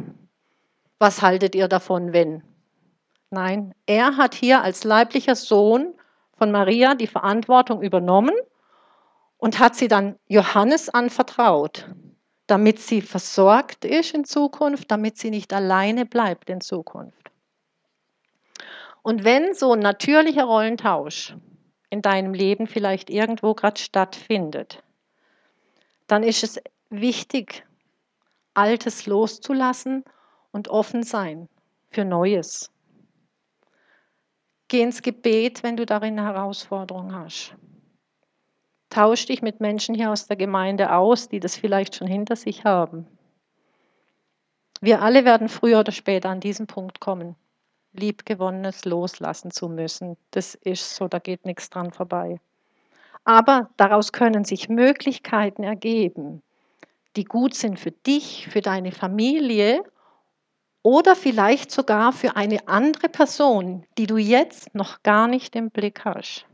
was 0.99 1.23
haltet 1.23 1.55
ihr 1.55 1.69
davon, 1.69 2.13
wenn? 2.13 2.43
Nein, 3.31 3.75
er 3.87 4.17
hat 4.17 4.35
hier 4.35 4.63
als 4.63 4.83
leiblicher 4.85 5.37
Sohn 5.37 5.95
von 6.37 6.51
Maria 6.51 6.95
die 6.95 7.07
Verantwortung 7.07 7.83
übernommen 7.83 8.35
und 9.37 9.59
hat 9.59 9.77
sie 9.77 9.89
dann 9.89 10.19
Johannes 10.27 10.89
anvertraut, 10.89 11.89
damit 12.47 12.81
sie 12.81 13.03
versorgt 13.03 13.85
ist 13.85 14.15
in 14.15 14.25
Zukunft, 14.25 14.91
damit 14.91 15.19
sie 15.19 15.31
nicht 15.31 15.53
alleine 15.53 16.07
bleibt 16.07 16.51
in 16.51 16.61
Zukunft. 16.61 17.31
Und 19.03 19.25
wenn 19.25 19.55
so 19.55 19.73
ein 19.73 19.81
natürlicher 19.81 20.45
Rollentausch 20.45 21.35
in 21.91 22.03
deinem 22.03 22.33
Leben 22.33 22.67
vielleicht 22.67 23.11
irgendwo 23.11 23.55
gerade 23.55 23.81
stattfindet, 23.81 24.83
dann 26.07 26.23
ist 26.23 26.43
es 26.43 26.61
wichtig, 26.89 27.65
Altes 28.55 29.07
loszulassen 29.07 30.05
und 30.51 30.69
offen 30.69 31.03
sein 31.03 31.49
für 31.91 32.05
Neues. 32.05 32.71
Geh 34.69 34.83
ins 34.83 35.03
Gebet, 35.03 35.63
wenn 35.63 35.77
du 35.77 35.87
darin 35.87 36.19
eine 36.19 36.29
Herausforderung 36.29 37.15
hast. 37.15 37.55
Tausch 38.89 39.27
dich 39.27 39.41
mit 39.41 39.61
Menschen 39.61 39.95
hier 39.95 40.11
aus 40.11 40.27
der 40.27 40.37
Gemeinde 40.37 40.93
aus, 40.93 41.29
die 41.29 41.41
das 41.41 41.57
vielleicht 41.57 41.95
schon 41.95 42.09
hinter 42.09 42.37
sich 42.37 42.65
haben. 42.65 43.07
Wir 44.81 45.03
alle 45.03 45.25
werden 45.25 45.49
früher 45.49 45.81
oder 45.81 45.93
später 45.93 46.29
an 46.29 46.41
diesen 46.41 46.67
Punkt 46.67 47.01
kommen, 47.01 47.37
Liebgewonnenes 47.93 48.85
loslassen 48.85 49.51
zu 49.51 49.69
müssen. 49.69 50.17
Das 50.31 50.55
ist 50.55 50.95
so, 50.95 51.09
da 51.09 51.19
geht 51.19 51.45
nichts 51.45 51.71
dran 51.71 51.93
vorbei. 51.93 52.41
Aber 53.25 53.71
daraus 53.77 54.13
können 54.13 54.45
sich 54.45 54.69
Möglichkeiten 54.69 55.63
ergeben, 55.63 56.43
die 57.17 57.25
gut 57.25 57.55
sind 57.55 57.79
für 57.79 57.91
dich, 57.91 58.49
für 58.49 58.61
deine 58.61 58.93
Familie 58.93 59.85
oder 60.83 61.15
vielleicht 61.15 61.71
sogar 61.71 62.13
für 62.13 62.37
eine 62.37 62.67
andere 62.69 63.09
Person, 63.09 63.85
die 63.99 64.07
du 64.07 64.17
jetzt 64.17 64.75
noch 64.75 65.03
gar 65.03 65.29
nicht 65.29 65.55
im 65.57 65.71
Blick 65.71 66.05
hast. 66.05 66.47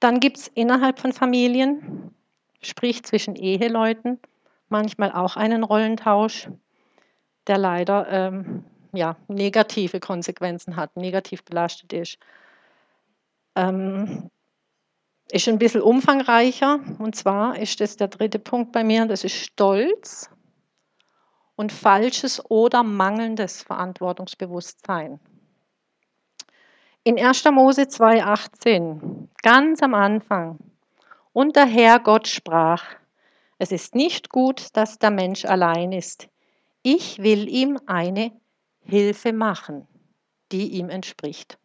Dann 0.00 0.18
gibt 0.18 0.38
es 0.38 0.48
innerhalb 0.48 0.98
von 0.98 1.12
Familien, 1.12 2.12
sprich 2.60 3.04
zwischen 3.04 3.36
Eheleuten, 3.36 4.18
manchmal 4.72 5.12
auch 5.12 5.36
einen 5.36 5.62
Rollentausch, 5.62 6.48
der 7.46 7.58
leider 7.58 8.08
ähm, 8.08 8.64
ja, 8.92 9.16
negative 9.28 10.00
Konsequenzen 10.00 10.74
hat, 10.74 10.96
negativ 10.96 11.44
belastet 11.44 11.92
ist. 11.92 12.18
Ähm, 13.54 14.30
ist 15.30 15.48
ein 15.48 15.58
bisschen 15.58 15.82
umfangreicher. 15.82 16.80
Und 16.98 17.14
zwar 17.14 17.58
ist 17.58 17.80
das 17.80 17.96
der 17.96 18.08
dritte 18.08 18.40
Punkt 18.40 18.72
bei 18.72 18.82
mir, 18.82 19.06
das 19.06 19.22
ist 19.22 19.36
Stolz 19.36 20.28
und 21.54 21.70
falsches 21.70 22.44
oder 22.50 22.82
mangelndes 22.82 23.62
Verantwortungsbewusstsein. 23.62 25.20
In 27.04 27.18
1. 27.18 27.44
Mose 27.52 27.82
2,18, 27.82 29.28
ganz 29.42 29.82
am 29.82 29.94
Anfang, 29.94 30.58
und 31.32 31.56
der 31.56 31.66
Herr 31.66 31.98
Gott 31.98 32.28
sprach, 32.28 32.84
es 33.62 33.70
ist 33.70 33.94
nicht 33.94 34.28
gut, 34.28 34.70
dass 34.72 34.98
der 34.98 35.12
Mensch 35.12 35.44
allein 35.44 35.92
ist. 35.92 36.28
Ich 36.82 37.22
will 37.22 37.48
ihm 37.48 37.78
eine 37.86 38.32
Hilfe 38.80 39.32
machen, 39.32 39.86
die 40.50 40.72
ihm 40.72 40.90
entspricht. 40.90 41.58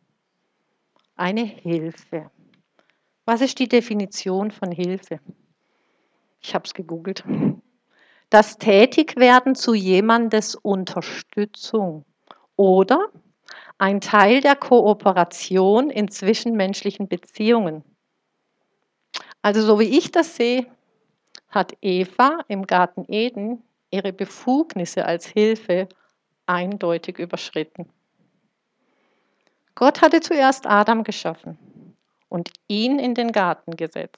Eine 1.15 1.43
Hilfe. 1.43 2.29
Was 3.25 3.41
ist 3.41 3.57
die 3.57 3.67
Definition 3.67 4.51
von 4.51 4.71
Hilfe? 4.71 5.19
Ich 6.39 6.53
habe 6.53 6.65
es 6.65 6.75
gegoogelt. 6.75 7.23
Das 8.29 8.59
Tätigwerden 8.59 9.55
zu 9.55 9.73
jemandes 9.73 10.53
Unterstützung 10.53 12.05
oder 12.55 13.07
ein 13.79 14.01
Teil 14.01 14.41
der 14.41 14.55
Kooperation 14.55 15.89
in 15.89 16.11
zwischenmenschlichen 16.11 17.07
Beziehungen. 17.07 17.83
Also 19.41 19.63
so 19.63 19.79
wie 19.79 19.97
ich 19.97 20.11
das 20.11 20.35
sehe, 20.35 20.67
hat 21.49 21.73
Eva 21.81 22.39
im 22.47 22.67
Garten 22.67 23.05
Eden 23.07 23.63
ihre 23.91 24.13
Befugnisse 24.13 25.05
als 25.05 25.25
Hilfe 25.25 25.87
eindeutig 26.45 27.19
überschritten. 27.19 27.89
Gott 29.75 30.01
hatte 30.01 30.21
zuerst 30.21 30.65
Adam 30.65 31.03
geschaffen 31.03 31.57
und 32.29 32.51
ihn 32.67 32.99
in 32.99 33.13
den 33.13 33.31
Garten 33.31 33.75
gesetzt. 33.77 34.17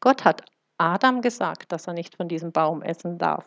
Gott 0.00 0.24
hat 0.24 0.42
Adam 0.76 1.22
gesagt, 1.22 1.72
dass 1.72 1.86
er 1.86 1.94
nicht 1.94 2.16
von 2.16 2.28
diesem 2.28 2.52
Baum 2.52 2.82
essen 2.82 3.18
darf. 3.18 3.46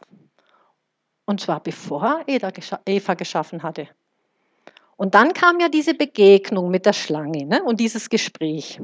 Und 1.26 1.42
zwar 1.42 1.60
bevor 1.60 2.24
Eva 2.26 3.14
geschaffen 3.14 3.64
hatte. 3.64 3.88
Und 4.96 5.14
dann 5.14 5.34
kam 5.34 5.60
ja 5.60 5.70
diese 5.70 5.94
Begegnung 5.94 6.72
mit 6.72 6.86
der 6.86 6.94
Schlange 6.94 7.46
ne? 7.46 7.64
und 7.64 7.80
dieses 7.80 8.10
Gespräch. 8.10 8.82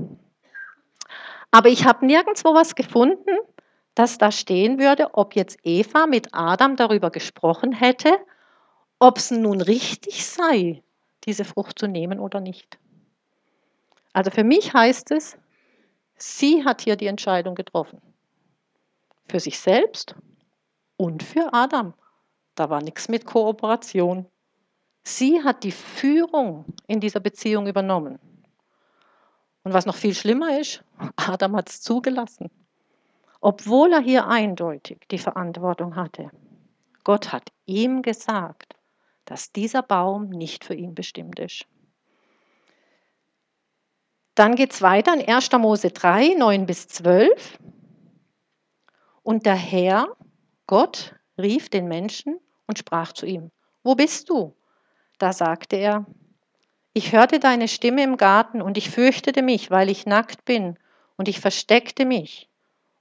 Aber 1.50 1.70
ich 1.70 1.86
habe 1.86 2.06
nirgendwo 2.06 2.54
was 2.54 2.76
gefunden, 2.76 3.38
dass 3.96 4.18
da 4.18 4.32
stehen 4.32 4.80
würde, 4.80 5.14
ob 5.14 5.36
jetzt 5.36 5.58
Eva 5.64 6.08
mit 6.08 6.30
Adam 6.34 6.76
darüber 6.76 7.12
gesprochen 7.12 7.72
hätte, 7.72 8.12
ob 9.00 9.18
es 9.18 9.32
nun 9.32 9.62
richtig 9.62 10.26
sei, 10.26 10.82
diese 11.26 11.46
Frucht 11.46 11.78
zu 11.80 11.88
nehmen 11.88 12.20
oder 12.20 12.40
nicht. 12.40 12.80
Also 14.14 14.32
für 14.32 14.44
mich 14.44 14.74
heißt 14.74 15.12
es, 15.12 15.38
sie 16.18 16.64
hat 16.64 16.82
hier 16.82 16.96
die 16.96 17.08
Entscheidung 17.08 17.56
getroffen. 17.56 18.02
Für 19.28 19.40
sich 19.40 19.60
selbst 19.60 20.16
und 20.98 21.24
für 21.24 21.54
Adam. 21.54 21.94
Da 22.56 22.70
war 22.70 22.82
nichts 22.82 23.10
mit 23.10 23.26
Kooperation. 23.26 24.28
Sie 25.04 25.44
hat 25.44 25.64
die 25.64 25.72
Führung 25.72 26.66
in 26.88 27.00
dieser 27.00 27.20
Beziehung 27.20 27.68
übernommen. 27.68 28.20
Und 29.64 29.74
was 29.74 29.86
noch 29.86 29.96
viel 29.96 30.14
schlimmer 30.14 30.60
ist, 30.60 30.84
Adam 31.16 31.56
hat 31.56 31.70
es 31.70 31.82
zugelassen. 31.82 32.50
Obwohl 33.46 33.92
er 33.92 34.00
hier 34.00 34.26
eindeutig 34.28 35.02
die 35.12 35.18
Verantwortung 35.18 35.98
hatte. 35.98 36.32
Gott 37.04 37.34
hat 37.34 37.52
ihm 37.66 38.02
gesagt, 38.02 38.78
dass 39.26 39.52
dieser 39.52 39.82
Baum 39.82 40.30
nicht 40.30 40.64
für 40.64 40.76
ihn 40.76 40.96
bestimmt 40.96 41.40
ist. 41.40 41.66
Dann 44.34 44.56
geht 44.56 44.72
es 44.72 44.82
weiter 44.82 45.14
in 45.14 45.28
1. 45.28 45.52
Mose 45.60 45.92
3, 45.92 46.36
9 46.36 46.66
bis 46.66 46.88
12. 46.88 47.60
Und 49.24 49.46
der 49.46 49.56
Herr, 49.56 50.16
Gott, 50.66 51.14
rief 51.38 51.68
den 51.68 51.90
Menschen 51.90 52.40
und 52.66 52.80
sprach 52.80 53.12
zu 53.12 53.26
ihm, 53.26 53.52
wo 53.84 53.96
bist 53.96 54.30
du? 54.30 54.56
Da 55.18 55.34
sagte 55.34 55.76
er, 55.76 56.06
ich 56.94 57.12
hörte 57.12 57.40
deine 57.40 57.68
Stimme 57.68 58.04
im 58.04 58.16
Garten 58.16 58.62
und 58.62 58.78
ich 58.78 58.90
fürchtete 58.90 59.42
mich, 59.42 59.70
weil 59.70 59.90
ich 59.90 60.06
nackt 60.06 60.46
bin, 60.46 60.80
und 61.18 61.28
ich 61.28 61.42
versteckte 61.42 62.06
mich. 62.06 62.50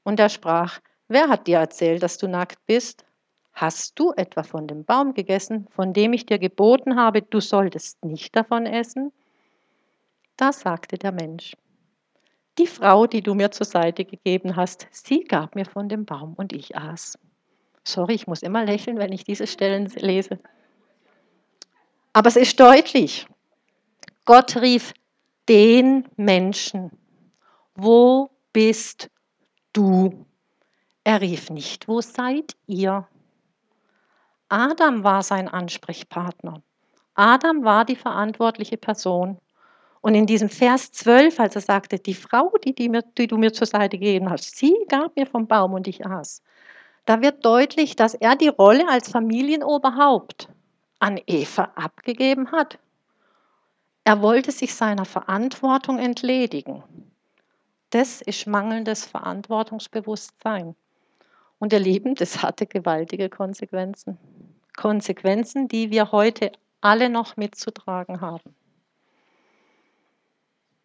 Und 0.05 0.21
er 0.21 0.29
sprach, 0.29 0.81
wer 1.09 1.29
hat 1.29 1.47
dir 1.47 1.59
erzählt, 1.59 2.03
dass 2.03 2.19
du 2.19 2.29
nackt 2.29 2.65
bist? 2.67 3.05
Hast 3.53 3.99
du 3.99 4.13
etwa 4.17 4.43
von 4.43 4.67
dem 4.67 4.85
Baum 4.85 5.15
gegessen, 5.15 5.67
von 5.71 5.93
dem 5.93 6.13
ich 6.13 6.27
dir 6.27 6.39
geboten 6.39 6.97
habe, 6.97 7.23
du 7.23 7.41
solltest 7.41 8.05
nicht 8.05 8.35
davon 8.35 8.67
essen? 8.67 9.13
Da 10.37 10.53
sagte 10.53 10.97
der 10.97 11.13
Mensch, 11.13 11.55
die 12.59 12.67
Frau, 12.67 13.07
die 13.07 13.23
du 13.23 13.35
mir 13.35 13.51
zur 13.51 13.67
Seite 13.67 14.05
gegeben 14.05 14.57
hast, 14.57 14.87
sie 14.91 15.25
gab 15.25 15.55
mir 15.55 15.65
von 15.65 15.89
dem 15.89 16.05
Baum 16.05 16.35
und 16.35 16.53
ich 16.53 16.77
aß. 16.77 17.19
Sorry, 17.85 18.15
ich 18.15 18.27
muss 18.27 18.43
immer 18.43 18.65
lächeln, 18.65 18.99
wenn 18.99 19.13
ich 19.13 19.25
diese 19.25 19.47
Stellen 19.47 19.87
lese. 19.97 20.39
Aber 22.13 22.29
es 22.29 22.37
ist 22.37 22.61
deutlich. 22.61 23.27
Gott 24.25 24.57
rief 24.57 24.93
den 25.49 26.09
Menschen. 26.17 26.91
Wo 27.75 28.31
bist 28.53 29.09
du? 29.73 30.27
Er 31.05 31.21
rief 31.21 31.51
nicht, 31.51 31.89
wo 31.89 32.01
seid 32.01 32.57
ihr? 32.67 33.07
Adam 34.49 35.03
war 35.03 35.23
sein 35.23 35.49
Ansprechpartner. 35.49 36.63
Adam 37.15 37.65
war 37.65 37.85
die 37.85 37.97
verantwortliche 37.97 38.77
Person. 38.77 39.39
Und 40.01 40.15
in 40.15 40.27
diesem 40.27 40.49
Vers 40.49 40.93
12, 40.93 41.39
als 41.41 41.55
er 41.55 41.61
sagte, 41.63 41.99
die 41.99 42.15
Frau, 42.15 42.53
die, 42.65 42.75
die, 42.75 42.89
mir, 42.89 43.03
die 43.17 43.27
du 43.27 43.39
mir 43.39 43.53
zur 43.53 43.67
Seite 43.67 43.99
gegeben 43.99 44.31
hast, 44.31 44.57
sie 44.57 44.75
gab 44.89 45.17
mir 45.17 45.27
vom 45.27 45.47
Baum 45.47 45.75
und 45.75 45.87
ich 45.87 46.05
aß, 46.05 46.43
da 47.05 47.21
wird 47.23 47.45
deutlich, 47.45 47.97
dass 47.97 48.15
er 48.15 48.37
die 48.37 48.49
Rolle 48.49 48.89
als 48.89 49.09
Familienoberhaupt 49.11 50.49
an 50.99 51.21
Eva 51.27 51.73
abgegeben 51.75 52.53
hat. 52.53 52.79
Er 54.05 54.23
wollte 54.23 54.53
sich 54.53 54.75
seiner 54.75 55.05
Verantwortung 55.05 55.99
entledigen. 55.99 56.83
Das 57.93 58.23
ist 58.23 58.47
mangelndes 58.47 59.05
Verantwortungsbewusstsein. 59.05 60.75
Und 61.59 61.75
ihr 61.75 61.79
Lieben, 61.79 62.15
das 62.17 62.43
hatte 62.43 62.67
gewaltige 62.67 63.29
Konsequenzen. 63.29 64.19
Konsequenzen, 64.75 65.69
die 65.69 65.91
wir 65.91 66.11
heute 66.11 66.53
alle 66.81 67.11
noch 67.11 67.37
mitzutragen 67.37 68.23
haben. 68.23 68.57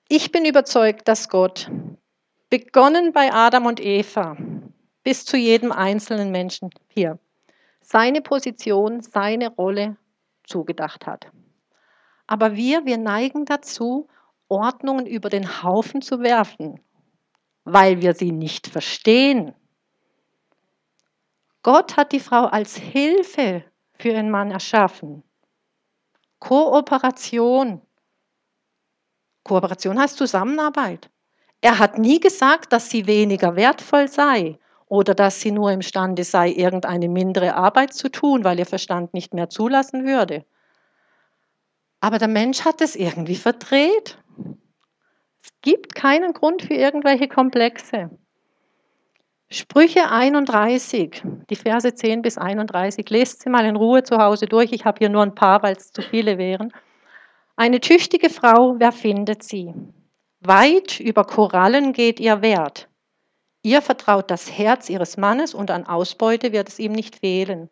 Ich 0.10 0.34
bin 0.34 0.44
überzeugt, 0.44 1.08
dass 1.08 1.30
Gott, 1.30 1.72
begonnen 2.50 3.14
bei 3.14 3.32
Adam 3.34 3.68
und 3.68 3.80
Eva, 3.80 4.36
bis 5.04 5.24
zu 5.24 5.38
jedem 5.38 5.72
einzelnen 5.72 6.32
Menschen 6.32 6.70
hier, 6.90 7.20
seine 7.80 8.22
Position, 8.22 9.02
seine 9.02 9.50
Rolle 9.56 9.96
zugedacht 10.44 11.08
hat. 11.08 11.28
Aber 12.26 12.58
wir, 12.58 12.86
wir 12.86 12.98
neigen 12.98 13.46
dazu, 13.46 14.10
Ordnungen 14.50 15.06
über 15.06 15.30
den 15.30 15.64
Haufen 15.64 16.02
zu 16.02 16.20
werfen, 16.20 16.82
weil 17.70 18.02
wir 18.02 18.14
sie 18.14 18.32
nicht 18.32 18.68
verstehen. 18.68 19.54
Gott 21.64 21.98
hat 21.98 22.14
die 22.14 22.22
Frau 22.22 22.46
als 22.46 22.78
Hilfe 22.78 23.66
für 24.00 24.14
den 24.14 24.32
Mann 24.32 24.52
erschaffen. 24.52 25.22
Kooperation. 26.40 27.82
Kooperation 29.44 30.00
heißt 30.00 30.18
Zusammenarbeit. 30.18 31.10
Er 31.60 31.78
hat 31.78 31.98
nie 31.98 32.22
gesagt, 32.22 32.72
dass 32.72 32.90
sie 32.90 33.06
weniger 33.06 33.58
wertvoll 33.58 34.08
sei 34.08 34.60
oder 34.86 35.14
dass 35.14 35.42
sie 35.42 35.52
nur 35.52 35.72
imstande 35.72 36.24
sei, 36.24 36.52
irgendeine 36.52 37.10
mindere 37.10 37.56
Arbeit 37.56 37.94
zu 37.94 38.10
tun, 38.10 38.46
weil 38.46 38.60
ihr 38.60 38.66
Verstand 38.66 39.14
nicht 39.14 39.34
mehr 39.34 39.50
zulassen 39.50 40.06
würde. 40.06 40.46
Aber 42.00 42.18
der 42.18 42.30
Mensch 42.30 42.64
hat 42.64 42.80
es 42.80 42.96
irgendwie 42.96 43.36
verdreht. 43.36 44.18
Gibt 45.68 45.96
keinen 45.96 46.32
Grund 46.32 46.62
für 46.62 46.76
irgendwelche 46.76 47.28
Komplexe. 47.28 48.10
Sprüche 49.50 50.10
31, 50.10 51.22
die 51.50 51.58
Verse 51.58 51.94
10 51.94 52.22
bis 52.22 52.38
31, 52.38 53.10
lest 53.10 53.42
sie 53.42 53.50
mal 53.50 53.66
in 53.66 53.76
Ruhe 53.76 54.02
zu 54.04 54.18
Hause 54.18 54.46
durch. 54.46 54.72
Ich 54.72 54.86
habe 54.86 55.00
hier 55.00 55.10
nur 55.10 55.24
ein 55.24 55.36
paar, 55.36 55.62
weil 55.64 55.76
es 55.76 55.92
zu 55.92 56.02
viele 56.02 56.38
wären. 56.38 56.72
Eine 57.58 57.82
tüchtige 57.82 58.30
Frau, 58.30 58.76
wer 58.78 58.94
findet 58.94 59.44
sie? 59.44 59.74
Weit 60.40 61.02
über 61.02 61.26
Korallen 61.26 61.92
geht 61.92 62.22
ihr 62.22 62.42
Wert. 62.42 62.88
Ihr 63.62 63.82
vertraut 63.82 64.32
das 64.32 64.58
Herz 64.58 64.90
ihres 64.90 65.18
Mannes 65.18 65.54
und 65.54 65.70
an 65.70 65.86
Ausbeute 65.86 66.54
wird 66.54 66.70
es 66.70 66.80
ihm 66.80 66.94
nicht 66.94 67.18
fehlen. 67.18 67.70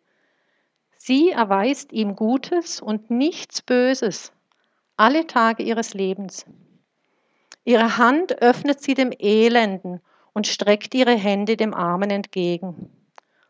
Sie 0.98 1.30
erweist 1.30 1.94
ihm 1.94 2.14
Gutes 2.14 2.82
und 2.82 3.08
nichts 3.08 3.62
Böses 3.62 4.32
alle 4.98 5.26
Tage 5.26 5.62
ihres 5.62 5.94
Lebens. 5.94 6.44
Ihre 7.66 7.98
Hand 7.98 8.42
öffnet 8.42 8.80
sie 8.80 8.94
dem 8.94 9.10
Elenden 9.18 10.00
und 10.32 10.46
streckt 10.46 10.94
ihre 10.94 11.16
Hände 11.16 11.56
dem 11.56 11.74
Armen 11.74 12.10
entgegen. 12.10 12.92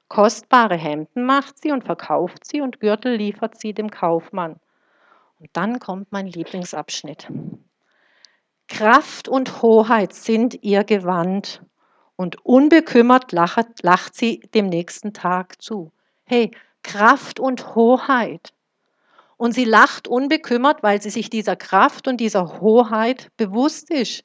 Kostbare 0.08 0.76
Hemden 0.76 1.26
macht 1.26 1.60
sie 1.60 1.70
und 1.70 1.84
verkauft 1.84 2.46
sie 2.46 2.62
und 2.62 2.80
Gürtel 2.80 3.16
liefert 3.16 3.60
sie 3.60 3.74
dem 3.74 3.90
Kaufmann. 3.90 4.58
Und 5.38 5.50
dann 5.52 5.80
kommt 5.80 6.12
mein 6.12 6.26
Lieblingsabschnitt. 6.26 7.28
Kraft 8.68 9.28
und 9.28 9.60
Hoheit 9.60 10.14
sind 10.14 10.62
ihr 10.62 10.84
Gewand 10.84 11.62
und 12.16 12.42
unbekümmert 12.42 13.32
lacht, 13.32 13.82
lacht 13.82 14.14
sie 14.14 14.40
dem 14.54 14.68
nächsten 14.68 15.12
Tag 15.12 15.60
zu. 15.60 15.92
Hey, 16.24 16.52
Kraft 16.82 17.38
und 17.38 17.74
Hoheit. 17.74 18.54
Und 19.36 19.52
sie 19.52 19.64
lacht 19.64 20.08
unbekümmert, 20.08 20.82
weil 20.82 21.02
sie 21.02 21.10
sich 21.10 21.28
dieser 21.28 21.56
Kraft 21.56 22.08
und 22.08 22.18
dieser 22.18 22.60
Hoheit 22.60 23.28
bewusst 23.36 23.90
ist. 23.90 24.24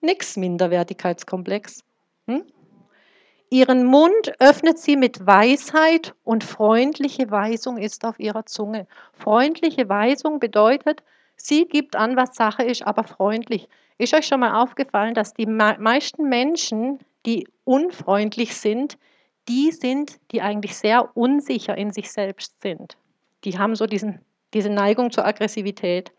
Nix 0.00 0.36
Minderwertigkeitskomplex. 0.36 1.84
Hm? 2.26 2.44
Ihren 3.50 3.84
Mund 3.84 4.32
öffnet 4.40 4.78
sie 4.78 4.96
mit 4.96 5.26
Weisheit 5.26 6.14
und 6.22 6.44
freundliche 6.44 7.30
Weisung 7.30 7.78
ist 7.78 8.04
auf 8.04 8.20
ihrer 8.20 8.44
Zunge. 8.44 8.86
Freundliche 9.14 9.88
Weisung 9.88 10.38
bedeutet, 10.38 11.02
sie 11.36 11.64
gibt 11.64 11.96
an, 11.96 12.16
was 12.16 12.36
Sache 12.36 12.62
ist, 12.62 12.82
aber 12.82 13.04
freundlich. 13.04 13.68
Ist 13.96 14.12
euch 14.12 14.26
schon 14.26 14.40
mal 14.40 14.62
aufgefallen, 14.62 15.14
dass 15.14 15.32
die 15.32 15.46
meisten 15.46 16.28
Menschen, 16.28 16.98
die 17.24 17.48
unfreundlich 17.64 18.54
sind, 18.54 18.98
die 19.48 19.72
sind, 19.72 20.18
die 20.30 20.42
eigentlich 20.42 20.76
sehr 20.76 21.16
unsicher 21.16 21.76
in 21.76 21.90
sich 21.90 22.12
selbst 22.12 22.60
sind. 22.60 22.98
Die 23.44 23.58
haben 23.58 23.76
so 23.76 23.86
diesen, 23.86 24.20
diese 24.54 24.70
Neigung 24.70 25.10
zur 25.10 25.26
Aggressivität. 25.26 26.12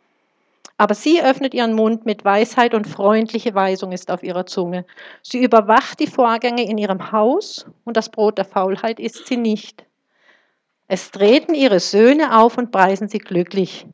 Aber 0.78 0.96
sie 0.96 1.22
öffnet 1.22 1.54
ihren 1.54 1.74
Mund 1.74 2.06
mit 2.06 2.24
Weisheit 2.24 2.74
und 2.74 2.88
freundliche 2.88 3.54
Weisung 3.54 3.92
ist 3.92 4.10
auf 4.12 4.24
ihrer 4.24 4.46
Zunge. 4.46 4.86
Sie 5.22 5.44
überwacht 5.44 6.00
die 6.00 6.08
Vorgänge 6.08 6.64
in 6.64 6.78
ihrem 6.78 7.12
Haus 7.12 7.66
und 7.84 7.98
das 7.98 8.10
Brot 8.10 8.38
der 8.38 8.46
Faulheit 8.46 9.00
isst 9.00 9.28
sie 9.28 9.38
nicht. 9.38 9.86
Es 10.88 11.12
treten 11.12 11.54
ihre 11.54 11.80
Söhne 11.80 12.38
auf 12.40 12.58
und 12.58 12.72
preisen 12.72 13.10
sie 13.10 13.20
glücklich. 13.20 13.86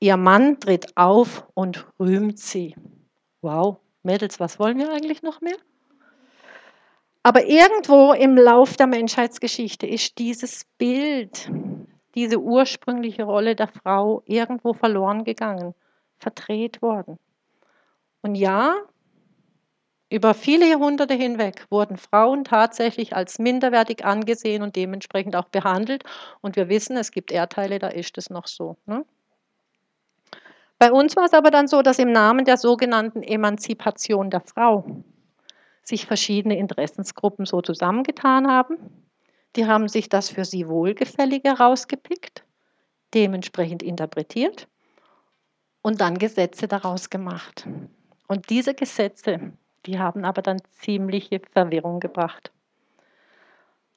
Ihr 0.00 0.16
Mann 0.16 0.60
tritt 0.60 0.96
auf 0.96 1.46
und 1.54 1.86
rühmt 1.98 2.38
sie. 2.38 2.76
Wow, 3.40 3.78
Mädels, 4.02 4.38
was 4.38 4.58
wollen 4.58 4.78
wir 4.78 4.92
eigentlich 4.92 5.22
noch 5.22 5.40
mehr? 5.40 5.56
Aber 7.22 7.46
irgendwo 7.46 8.12
im 8.12 8.36
Lauf 8.36 8.76
der 8.76 8.88
Menschheitsgeschichte 8.88 9.86
ist 9.86 10.18
dieses 10.18 10.64
Bild, 10.76 11.50
diese 12.14 12.38
ursprüngliche 12.38 13.24
Rolle 13.24 13.56
der 13.56 13.68
Frau 13.68 14.22
irgendwo 14.26 14.72
verloren 14.72 15.24
gegangen 15.24 15.74
verdreht 16.22 16.80
worden. 16.80 17.18
Und 18.22 18.36
ja, 18.36 18.76
über 20.08 20.34
viele 20.34 20.68
Jahrhunderte 20.68 21.14
hinweg 21.14 21.66
wurden 21.70 21.96
Frauen 21.96 22.44
tatsächlich 22.44 23.16
als 23.16 23.38
minderwertig 23.38 24.04
angesehen 24.04 24.62
und 24.62 24.76
dementsprechend 24.76 25.34
auch 25.36 25.48
behandelt. 25.48 26.04
Und 26.40 26.56
wir 26.56 26.68
wissen, 26.68 26.96
es 26.96 27.10
gibt 27.10 27.32
Erdteile, 27.32 27.78
da 27.78 27.88
ist 27.88 28.16
es 28.18 28.30
noch 28.30 28.46
so. 28.46 28.76
Ne? 28.86 29.04
Bei 30.78 30.92
uns 30.92 31.16
war 31.16 31.24
es 31.24 31.32
aber 31.32 31.50
dann 31.50 31.66
so, 31.66 31.82
dass 31.82 31.98
im 31.98 32.12
Namen 32.12 32.44
der 32.44 32.56
sogenannten 32.56 33.22
Emanzipation 33.22 34.30
der 34.30 34.40
Frau 34.40 34.84
sich 35.82 36.06
verschiedene 36.06 36.58
Interessensgruppen 36.58 37.46
so 37.46 37.60
zusammengetan 37.62 38.48
haben. 38.48 38.76
Die 39.56 39.66
haben 39.66 39.88
sich 39.88 40.08
das 40.08 40.30
für 40.30 40.44
sie 40.44 40.68
Wohlgefällige 40.68 41.50
rausgepickt, 41.50 42.44
dementsprechend 43.14 43.82
interpretiert 43.82 44.68
und 45.82 46.00
dann 46.00 46.18
Gesetze 46.18 46.68
daraus 46.68 47.10
gemacht. 47.10 47.66
Und 48.28 48.48
diese 48.48 48.74
Gesetze, 48.74 49.52
die 49.84 49.98
haben 49.98 50.24
aber 50.24 50.42
dann 50.42 50.62
ziemliche 50.70 51.40
Verwirrung 51.52 52.00
gebracht. 52.00 52.50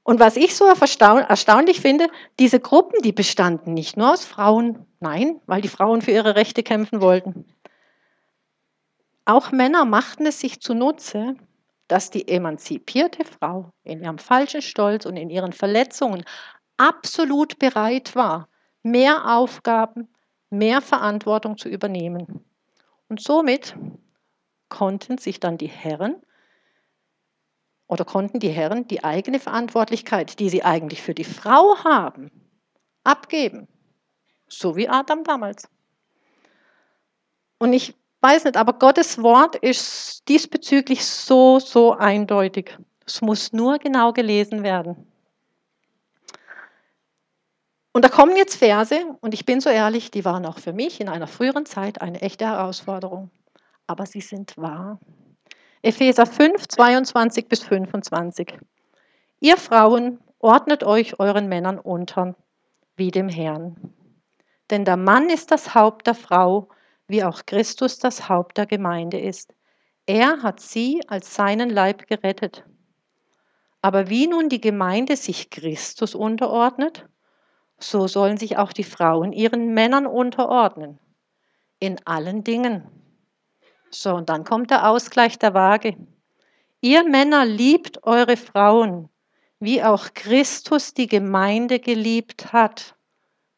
Und 0.03 0.19
was 0.19 0.35
ich 0.35 0.55
so 0.55 0.65
erstaunlich 0.65 1.81
finde, 1.81 2.07
diese 2.37 2.59
Gruppen, 2.59 3.01
die 3.01 3.11
bestanden 3.11 3.73
nicht 3.73 3.97
nur 3.97 4.13
aus 4.13 4.23
Frauen, 4.23 4.85
nein, 4.99 5.41
weil 5.47 5.61
die 5.61 5.67
Frauen 5.67 6.01
für 6.01 6.11
ihre 6.11 6.35
Rechte 6.35 6.61
kämpfen 6.61 7.01
wollten. 7.01 7.45
Auch 9.25 9.51
Männer 9.51 9.85
machten 9.85 10.27
es 10.27 10.39
sich 10.39 10.61
zunutze, 10.61 11.35
dass 11.87 12.09
die 12.09 12.27
emanzipierte 12.27 13.23
Frau 13.25 13.71
in 13.83 14.03
ihrem 14.03 14.17
falschen 14.17 14.61
Stolz 14.61 15.05
und 15.05 15.17
in 15.17 15.29
ihren 15.29 15.53
Verletzungen 15.53 16.25
absolut 16.77 17.59
bereit 17.59 18.15
war, 18.15 18.49
mehr 18.83 19.35
Aufgaben, 19.35 20.07
mehr 20.49 20.81
Verantwortung 20.81 21.57
zu 21.57 21.69
übernehmen. 21.69 22.43
Und 23.07 23.21
somit 23.21 23.75
konnten 24.69 25.17
sich 25.17 25.39
dann 25.39 25.57
die 25.57 25.67
Herren 25.67 26.21
oder 27.87 28.03
konnten 28.03 28.39
die 28.39 28.49
Herren 28.49 28.87
die 28.87 29.03
eigene 29.03 29.39
Verantwortlichkeit, 29.39 30.39
die 30.39 30.49
sie 30.49 30.63
eigentlich 30.63 31.01
für 31.01 31.13
die 31.13 31.23
Frau 31.23 31.77
haben, 31.83 32.31
abgeben. 33.03 33.67
So 34.47 34.75
wie 34.75 34.89
Adam 34.89 35.23
damals. 35.23 35.67
Und 37.59 37.73
ich 37.73 37.95
weiß 38.25 38.45
nicht, 38.45 38.57
aber 38.57 38.73
Gottes 38.73 39.21
Wort 39.21 39.55
ist 39.55 40.27
diesbezüglich 40.27 41.05
so, 41.05 41.59
so 41.59 41.93
eindeutig. 41.93 42.75
Es 43.05 43.21
muss 43.21 43.53
nur 43.53 43.77
genau 43.77 44.13
gelesen 44.13 44.63
werden. 44.63 45.05
Und 47.93 48.03
da 48.03 48.09
kommen 48.09 48.35
jetzt 48.35 48.55
Verse, 48.55 48.99
und 49.21 49.35
ich 49.35 49.45
bin 49.45 49.61
so 49.61 49.69
ehrlich, 49.69 50.09
die 50.09 50.25
waren 50.25 50.45
auch 50.47 50.57
für 50.57 50.73
mich 50.73 50.99
in 50.99 51.07
einer 51.07 51.27
früheren 51.27 51.67
Zeit 51.67 52.01
eine 52.01 52.19
echte 52.21 52.45
Herausforderung. 52.45 53.29
Aber 53.85 54.07
sie 54.07 54.21
sind 54.21 54.57
wahr. 54.57 54.99
Epheser 55.83 56.25
5, 56.25 56.67
22 56.67 57.47
bis 57.47 57.61
25. 57.61 58.57
Ihr 59.39 59.57
Frauen 59.57 60.19
ordnet 60.39 60.83
euch 60.83 61.19
euren 61.19 61.47
Männern 61.47 61.77
unter, 61.77 62.35
wie 62.95 63.11
dem 63.11 63.29
Herrn. 63.29 63.75
Denn 64.71 64.83
der 64.83 64.97
Mann 64.97 65.29
ist 65.29 65.51
das 65.51 65.75
Haupt 65.75 66.07
der 66.07 66.15
Frau, 66.15 66.69
wie 67.07 67.23
auch 67.23 67.45
Christus 67.45 67.99
das 67.99 68.29
Haupt 68.29 68.57
der 68.57 68.65
Gemeinde 68.65 69.19
ist. 69.19 69.53
Er 70.05 70.43
hat 70.43 70.59
sie 70.59 71.01
als 71.07 71.35
seinen 71.35 71.69
Leib 71.69 72.07
gerettet. 72.07 72.63
Aber 73.81 74.09
wie 74.09 74.27
nun 74.27 74.49
die 74.49 74.61
Gemeinde 74.61 75.15
sich 75.15 75.49
Christus 75.49 76.15
unterordnet, 76.15 77.07
so 77.77 78.07
sollen 78.07 78.37
sich 78.37 78.57
auch 78.57 78.73
die 78.73 78.83
Frauen 78.83 79.31
ihren 79.31 79.73
Männern 79.73 80.07
unterordnen. 80.07 80.99
In 81.79 81.97
allen 82.05 82.43
Dingen. 82.43 82.89
So, 83.89 84.15
und 84.15 84.29
dann 84.29 84.43
kommt 84.43 84.71
der 84.71 84.89
Ausgleich 84.89 85.37
der 85.37 85.53
Waage. 85.53 85.95
Ihr 86.81 87.03
Männer 87.03 87.45
liebt 87.45 88.03
eure 88.03 88.37
Frauen, 88.37 89.09
wie 89.59 89.83
auch 89.83 90.13
Christus 90.13 90.93
die 90.93 91.07
Gemeinde 91.07 91.79
geliebt 91.79 92.53
hat. 92.53 92.95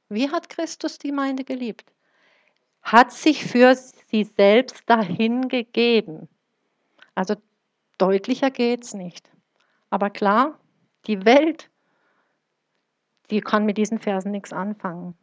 Wie 0.10 0.30
hat 0.30 0.50
Christus 0.50 0.98
die 0.98 1.10
Gemeinde 1.10 1.44
geliebt? 1.44 1.92
Hat 2.88 3.12
sich 3.12 3.44
für 3.44 3.76
sie 3.76 4.24
selbst 4.24 4.84
dahingegeben. 4.86 6.30
Also 7.16 7.36
deutlicher 7.98 8.50
geht 8.50 8.86
es 8.86 8.94
nicht. 8.94 9.30
Aber 9.90 10.10
klar, 10.10 10.58
die 11.06 11.26
Welt 11.26 11.70
die 13.30 13.42
kann 13.42 13.66
mit 13.66 13.78
diesen 13.78 14.00
Versen 14.00 14.32
nichts 14.32 14.54
anfangen. 14.54 15.16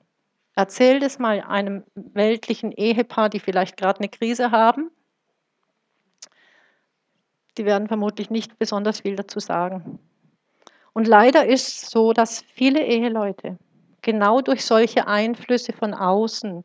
Erzähl 0.55 1.01
das 1.01 1.19
mal 1.19 1.41
einem 1.41 1.85
weltlichen 1.95 2.71
Ehepaar, 2.73 3.29
die 3.29 3.41
vielleicht 3.41 3.77
gerade 3.77 4.01
eine 4.01 4.09
Krise 4.09 4.51
haben. 4.51 4.91
Die 7.57 7.65
werden 7.65 7.89
vermutlich 7.89 8.31
nicht 8.31 8.59
besonders 8.59 9.01
viel 9.01 9.17
dazu 9.17 9.41
sagen. 9.41 9.99
Und 10.93 11.09
leider 11.09 11.47
ist 11.47 11.69
es 11.69 11.91
so, 11.91 12.13
dass 12.13 12.43
viele 12.43 12.85
Eheleute 12.85 13.59
genau 14.03 14.43
durch 14.43 14.65
solche 14.65 15.07
Einflüsse 15.07 15.73
von 15.73 15.95
außen, 15.95 16.63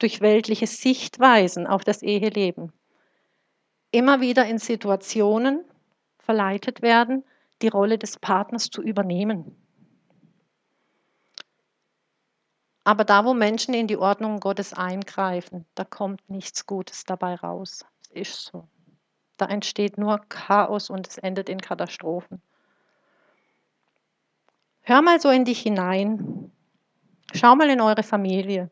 durch 0.00 0.20
weltliche 0.20 0.66
Sichtweisen 0.66 1.66
auf 1.66 1.84
das 1.84 2.02
Eheleben, 2.02 2.72
immer 3.92 4.20
wieder 4.20 4.46
in 4.46 4.58
Situationen 4.58 5.64
verleitet 6.18 6.82
werden, 6.82 7.24
die 7.62 7.68
Rolle 7.68 7.98
des 7.98 8.18
Partners 8.18 8.70
zu 8.70 8.82
übernehmen. 8.82 9.56
Aber 12.82 13.04
da, 13.04 13.24
wo 13.24 13.34
Menschen 13.34 13.74
in 13.74 13.86
die 13.86 13.98
Ordnung 13.98 14.40
Gottes 14.40 14.72
eingreifen, 14.72 15.66
da 15.74 15.84
kommt 15.84 16.28
nichts 16.28 16.66
Gutes 16.66 17.04
dabei 17.04 17.34
raus. 17.34 17.84
Es 18.10 18.30
ist 18.30 18.44
so. 18.46 18.66
Da 19.36 19.46
entsteht 19.46 19.98
nur 19.98 20.18
Chaos 20.28 20.90
und 20.90 21.06
es 21.06 21.18
endet 21.18 21.48
in 21.48 21.60
Katastrophen. 21.60 22.42
Hör 24.82 25.02
mal 25.02 25.20
so 25.20 25.28
in 25.30 25.44
dich 25.44 25.60
hinein. 25.60 26.50
Schau 27.32 27.54
mal 27.54 27.70
in 27.70 27.80
eure 27.80 28.02
Familie. 28.02 28.70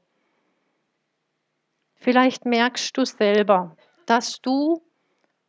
Vielleicht 1.98 2.44
merkst 2.44 2.96
du 2.96 3.04
selber, 3.04 3.76
dass 4.06 4.40
du 4.40 4.82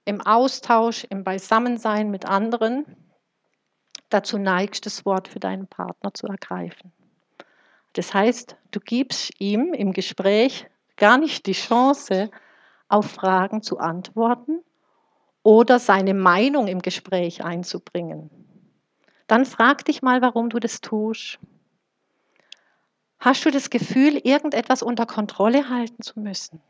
im 0.05 0.21
Austausch, 0.21 1.05
im 1.09 1.23
Beisammensein 1.23 2.09
mit 2.09 2.25
anderen 2.25 2.85
dazu 4.09 4.37
neigst, 4.37 4.85
das 4.85 5.05
Wort 5.05 5.27
für 5.27 5.39
deinen 5.39 5.67
Partner 5.67 6.13
zu 6.13 6.27
ergreifen. 6.27 6.91
Das 7.93 8.13
heißt, 8.13 8.57
du 8.71 8.79
gibst 8.79 9.39
ihm 9.39 9.73
im 9.73 9.93
Gespräch 9.93 10.67
gar 10.97 11.17
nicht 11.17 11.45
die 11.45 11.53
Chance, 11.53 12.31
auf 12.87 13.05
Fragen 13.11 13.61
zu 13.61 13.77
antworten 13.77 14.63
oder 15.43 15.79
seine 15.79 16.15
Meinung 16.15 16.67
im 16.67 16.81
Gespräch 16.81 17.43
einzubringen. 17.45 18.29
Dann 19.27 19.45
frag 19.45 19.85
dich 19.85 20.01
mal, 20.01 20.21
warum 20.23 20.49
du 20.49 20.59
das 20.59 20.81
tust. 20.81 21.39
Hast 23.19 23.43
du 23.43 23.51
das 23.51 23.69
Gefühl, 23.69 24.15
irgendetwas 24.23 24.81
unter 24.81 25.05
Kontrolle 25.05 25.69
halten 25.69 26.01
zu 26.01 26.19
müssen? 26.21 26.61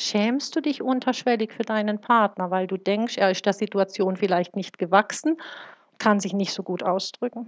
Schämst 0.00 0.56
du 0.56 0.62
dich 0.62 0.82
unterschwellig 0.82 1.52
für 1.52 1.62
deinen 1.62 2.00
Partner, 2.00 2.50
weil 2.50 2.66
du 2.66 2.78
denkst, 2.78 3.18
er 3.18 3.30
ist 3.30 3.44
der 3.44 3.52
Situation 3.52 4.16
vielleicht 4.16 4.56
nicht 4.56 4.78
gewachsen, 4.78 5.36
kann 5.98 6.20
sich 6.20 6.32
nicht 6.32 6.52
so 6.52 6.62
gut 6.62 6.82
ausdrücken? 6.82 7.46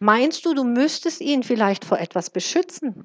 Meinst 0.00 0.46
du, 0.46 0.54
du 0.54 0.64
müsstest 0.64 1.20
ihn 1.20 1.42
vielleicht 1.42 1.84
vor 1.84 1.98
etwas 1.98 2.30
beschützen? 2.30 3.04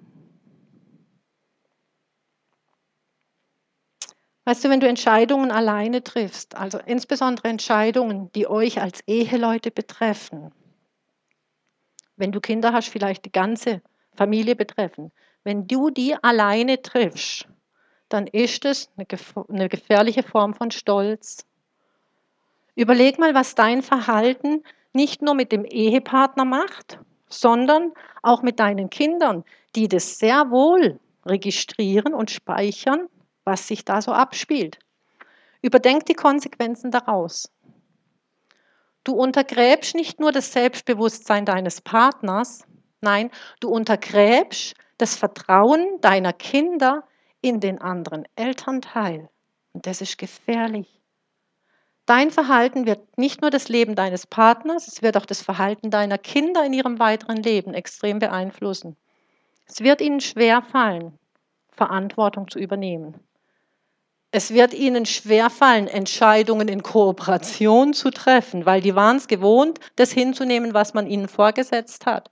Weißt 4.45 4.63
du, 4.63 4.69
wenn 4.69 4.79
du 4.79 4.87
Entscheidungen 4.87 5.51
alleine 5.51 6.03
triffst, 6.03 6.55
also 6.55 6.77
insbesondere 6.77 7.47
Entscheidungen, 7.49 8.31
die 8.33 8.47
euch 8.47 8.81
als 8.81 9.01
Eheleute 9.07 9.71
betreffen, 9.71 10.53
wenn 12.15 12.31
du 12.31 12.39
Kinder 12.39 12.73
hast, 12.73 12.89
vielleicht 12.89 13.25
die 13.25 13.31
ganze 13.31 13.81
Familie 14.15 14.55
betreffen, 14.55 15.11
wenn 15.43 15.67
du 15.67 15.89
die 15.89 16.15
alleine 16.21 16.81
triffst, 16.81 17.47
dann 18.09 18.27
ist 18.27 18.65
es 18.65 18.89
eine 18.97 19.69
gefährliche 19.69 20.23
Form 20.23 20.53
von 20.53 20.71
Stolz. 20.71 21.45
Überleg 22.75 23.19
mal, 23.19 23.33
was 23.33 23.55
dein 23.55 23.81
Verhalten 23.81 24.63
nicht 24.93 25.21
nur 25.21 25.33
mit 25.33 25.51
dem 25.51 25.65
Ehepartner 25.65 26.45
macht, 26.45 26.99
sondern 27.27 27.91
auch 28.21 28.41
mit 28.41 28.59
deinen 28.59 28.89
Kindern, 28.89 29.43
die 29.75 29.87
das 29.87 30.19
sehr 30.19 30.51
wohl 30.51 30.99
registrieren 31.25 32.13
und 32.13 32.31
speichern, 32.31 33.07
was 33.43 33.67
sich 33.67 33.83
da 33.85 34.01
so 34.01 34.11
abspielt. 34.11 34.79
Überdenk 35.61 36.05
die 36.05 36.13
Konsequenzen 36.13 36.91
daraus. 36.91 37.51
Du 39.03 39.13
untergräbst 39.13 39.95
nicht 39.95 40.19
nur 40.19 40.31
das 40.31 40.53
Selbstbewusstsein 40.53 41.45
deines 41.45 41.81
Partners, 41.81 42.65
nein, 43.01 43.31
du 43.59 43.69
untergräbst 43.69 44.75
das 44.97 45.15
Vertrauen 45.15 45.99
deiner 45.99 46.31
Kinder 46.31 47.03
in 47.41 47.59
den 47.59 47.81
anderen 47.81 48.25
Elternteil. 48.35 49.29
Und 49.73 49.85
das 49.85 49.99
ist 49.99 50.17
gefährlich. 50.17 51.01
Dein 52.05 52.31
Verhalten 52.31 52.85
wird 52.85 53.17
nicht 53.17 53.41
nur 53.41 53.49
das 53.49 53.69
Leben 53.69 53.95
deines 53.95 54.27
Partners, 54.27 54.87
es 54.87 55.01
wird 55.01 55.17
auch 55.17 55.25
das 55.25 55.41
Verhalten 55.41 55.89
deiner 55.89 56.17
Kinder 56.17 56.65
in 56.65 56.73
ihrem 56.73 56.99
weiteren 56.99 57.37
Leben 57.37 57.73
extrem 57.73 58.19
beeinflussen. 58.19 58.97
Es 59.65 59.81
wird 59.81 60.01
ihnen 60.01 60.19
schwer 60.19 60.61
fallen, 60.61 61.17
Verantwortung 61.71 62.49
zu 62.49 62.59
übernehmen. 62.59 63.19
Es 64.35 64.51
wird 64.51 64.73
ihnen 64.73 65.05
schwer 65.05 65.51
fallen, 65.51 65.87
Entscheidungen 65.87 66.67
in 66.67 66.81
Kooperation 66.81 67.93
zu 67.93 68.09
treffen, 68.09 68.65
weil 68.65 68.81
die 68.81 68.95
waren 68.95 69.17
es 69.17 69.27
gewohnt, 69.27 69.79
das 69.95 70.11
hinzunehmen, 70.11 70.73
was 70.73 70.95
man 70.95 71.05
ihnen 71.05 71.27
vorgesetzt 71.27 72.07
hat. 72.07 72.31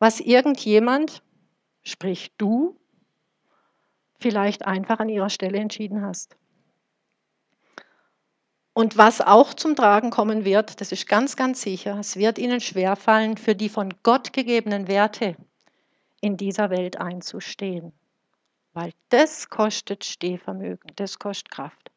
Was 0.00 0.18
irgendjemand, 0.18 1.22
sprich 1.84 2.32
du, 2.36 2.76
vielleicht 4.18 4.66
einfach 4.66 4.98
an 4.98 5.08
ihrer 5.08 5.30
Stelle 5.30 5.58
entschieden 5.58 6.02
hast. 6.02 6.36
Und 8.72 8.98
was 8.98 9.20
auch 9.20 9.54
zum 9.54 9.76
Tragen 9.76 10.10
kommen 10.10 10.44
wird, 10.44 10.80
das 10.80 10.90
ist 10.90 11.06
ganz, 11.06 11.36
ganz 11.36 11.62
sicher, 11.62 11.96
es 12.00 12.16
wird 12.16 12.38
ihnen 12.40 12.60
schwerfallen, 12.60 13.36
für 13.36 13.54
die 13.54 13.68
von 13.68 13.94
Gott 14.02 14.32
gegebenen 14.32 14.88
Werte 14.88 15.36
in 16.20 16.36
dieser 16.36 16.70
Welt 16.70 16.96
einzustehen. 16.96 17.92
Weil 18.72 18.92
das 19.08 19.48
kostet 19.48 20.04
Stehvermögen, 20.04 20.92
das 20.96 21.18
kostet 21.18 21.50
Kraft. 21.50 21.90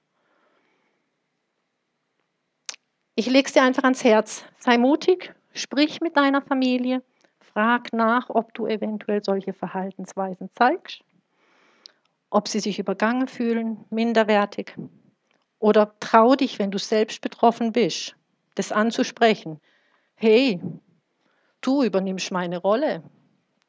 Ich 3.15 3.27
lege 3.27 3.45
es 3.47 3.53
dir 3.53 3.61
einfach 3.61 3.83
ans 3.83 4.03
Herz. 4.03 4.43
Sei 4.57 4.77
mutig, 4.77 5.35
sprich 5.53 6.01
mit 6.01 6.17
deiner 6.17 6.41
Familie, 6.41 7.03
frag 7.39 7.93
nach, 7.93 8.29
ob 8.29 8.53
du 8.55 8.65
eventuell 8.65 9.23
solche 9.23 9.53
Verhaltensweisen 9.53 10.49
zeigst, 10.55 11.03
ob 12.31 12.47
sie 12.47 12.59
sich 12.59 12.79
übergangen 12.79 13.27
fühlen, 13.27 13.85
minderwertig 13.91 14.75
oder 15.59 15.97
trau 15.99 16.35
dich, 16.35 16.57
wenn 16.57 16.71
du 16.71 16.79
selbst 16.79 17.21
betroffen 17.21 17.71
bist, 17.71 18.15
das 18.55 18.71
anzusprechen. 18.71 19.61
Hey, 20.15 20.59
du 21.61 21.83
übernimmst 21.83 22.31
meine 22.31 22.57
Rolle. 22.57 23.03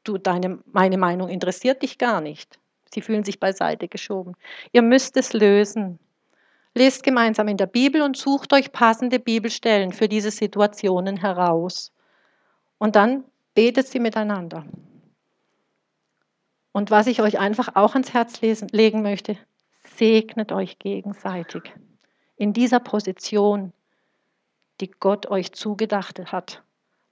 Du, 0.03 0.17
deine, 0.17 0.59
meine 0.65 0.97
Meinung 0.97 1.29
interessiert 1.29 1.83
dich 1.83 1.97
gar 1.97 2.19
nicht. 2.19 2.59
Sie 2.93 3.01
fühlen 3.01 3.23
sich 3.23 3.39
beiseite 3.39 3.87
geschoben. 3.87 4.35
Ihr 4.71 4.81
müsst 4.81 5.17
es 5.17 5.33
lösen. 5.33 5.99
Lest 6.73 7.03
gemeinsam 7.03 7.47
in 7.47 7.57
der 7.57 7.67
Bibel 7.67 8.01
und 8.01 8.17
sucht 8.17 8.53
euch 8.53 8.71
passende 8.71 9.19
Bibelstellen 9.19 9.93
für 9.93 10.07
diese 10.07 10.31
Situationen 10.31 11.17
heraus. 11.17 11.93
Und 12.77 12.95
dann 12.95 13.23
betet 13.53 13.87
sie 13.87 13.99
miteinander. 13.99 14.65
Und 16.73 16.91
was 16.91 17.07
ich 17.07 17.21
euch 17.21 17.39
einfach 17.39 17.75
auch 17.75 17.93
ans 17.93 18.13
Herz 18.13 18.41
lesen, 18.41 18.67
legen 18.71 19.01
möchte, 19.01 19.37
segnet 19.95 20.51
euch 20.51 20.77
gegenseitig 20.77 21.73
in 22.37 22.53
dieser 22.53 22.79
Position, 22.79 23.73
die 24.81 24.91
Gott 24.91 25.27
euch 25.27 25.53
zugedacht 25.53 26.19
hat, 26.31 26.63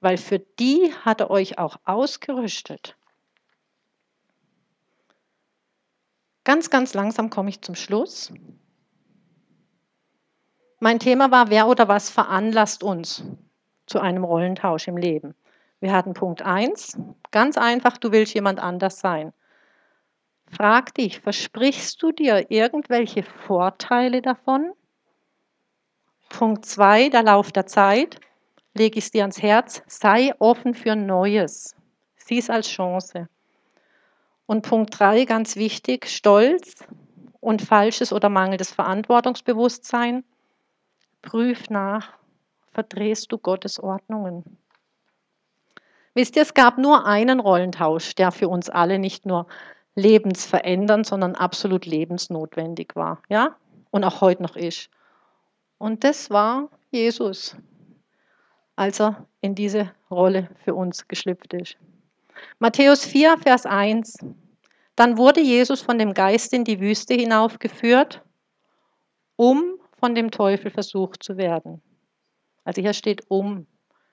weil 0.02 0.18
für 0.18 0.40
die 0.40 0.94
hat 1.06 1.22
er 1.22 1.32
euch 1.32 1.60
auch 1.60 1.78
ausgerüstet. 1.86 2.98
Ganz, 6.44 6.70
ganz 6.70 6.94
langsam 6.94 7.30
komme 7.30 7.50
ich 7.50 7.62
zum 7.62 7.76
Schluss. 7.76 8.32
Mein 10.80 11.00
Thema 11.00 11.32
war, 11.32 11.50
wer 11.50 11.68
oder 11.68 11.88
was 11.88 12.10
veranlasst 12.10 12.84
uns 12.84 13.24
zu 13.86 14.00
einem 14.00 14.26
Rollentausch 14.26 14.88
im 14.88 14.98
Leben. 14.98 15.34
Wir 15.80 15.94
hatten 15.94 16.14
Punkt 16.14 16.42
1, 16.42 16.98
ganz 17.32 17.58
einfach, 17.58 17.98
du 17.98 18.12
willst 18.12 18.34
jemand 18.34 18.60
anders 18.60 19.00
sein. 19.00 19.34
Frag 20.52 20.94
dich, 20.94 21.20
versprichst 21.20 22.02
du 22.02 22.12
dir 22.12 22.52
irgendwelche 22.52 23.24
Vorteile 23.24 24.22
davon? 24.22 24.74
Punkt 26.30 26.66
2, 26.66 27.10
der 27.10 27.24
Lauf 27.24 27.52
der 27.52 27.66
Zeit, 27.66 28.20
lege 28.74 29.00
ich 29.00 29.06
es 29.06 29.12
dir 29.12 29.24
ans 29.24 29.42
Herz, 29.42 29.82
sei 29.88 30.34
offen 30.40 30.74
für 30.74 30.96
Neues. 30.96 31.76
Sieh 32.18 32.40
es 32.40 32.50
als 32.50 32.68
Chance. 32.68 33.30
Und 34.54 34.62
Punkt 34.62 35.00
3, 35.00 35.26
ganz 35.26 35.56
wichtig, 35.56 36.08
Stolz 36.08 36.86
und 37.40 37.64
falsches 37.64 38.14
oder 38.14 38.30
mangelndes 38.30 38.72
Verantwortungsbewusstsein. 38.72 40.24
Prüf 41.24 41.72
nach, 41.72 42.14
verdrehst 42.72 43.32
du 43.32 43.40
Gottes 43.40 43.80
Ordnungen. 43.80 44.60
Wisst 46.14 46.36
ihr, 46.36 46.44
es 46.44 46.54
gab 46.54 46.78
nur 46.78 47.08
einen 47.08 47.40
Rollentausch, 47.40 48.14
der 48.14 48.32
für 48.32 48.48
uns 48.48 48.70
alle 48.70 49.00
nicht 49.00 49.26
nur 49.26 49.48
lebensverändernd, 49.96 51.08
sondern 51.08 51.34
absolut 51.34 51.88
lebensnotwendig 51.88 52.92
war. 52.94 53.24
Ja? 53.30 53.56
Und 53.90 54.04
auch 54.04 54.22
heute 54.22 54.44
noch 54.44 54.56
ist. 54.56 54.92
Und 55.80 56.04
das 56.04 56.30
war 56.30 56.70
Jesus, 56.92 57.58
als 58.76 59.02
er 59.02 59.26
in 59.42 59.56
diese 59.56 59.92
Rolle 60.12 60.48
für 60.64 60.76
uns 60.76 61.08
geschlüpft 61.08 61.56
ist. 61.56 61.76
Matthäus 62.60 63.04
4, 63.04 63.40
Vers 63.40 63.66
1. 63.66 64.18
Dann 64.96 65.18
wurde 65.18 65.42
Jesus 65.42 65.82
von 65.82 65.98
dem 65.98 66.14
Geist 66.14 66.54
in 66.54 66.64
die 66.64 66.80
Wüste 66.80 67.16
hinaufgeführt, 67.16 68.22
um 69.36 69.76
von 70.00 70.14
dem 70.16 70.30
Teufel 70.32 70.70
versucht 70.70 71.24
zu 71.24 71.38
werden. 71.38 71.82
Also 72.64 72.82
hier 72.82 72.94
steht 72.94 73.24
um. 73.30 73.66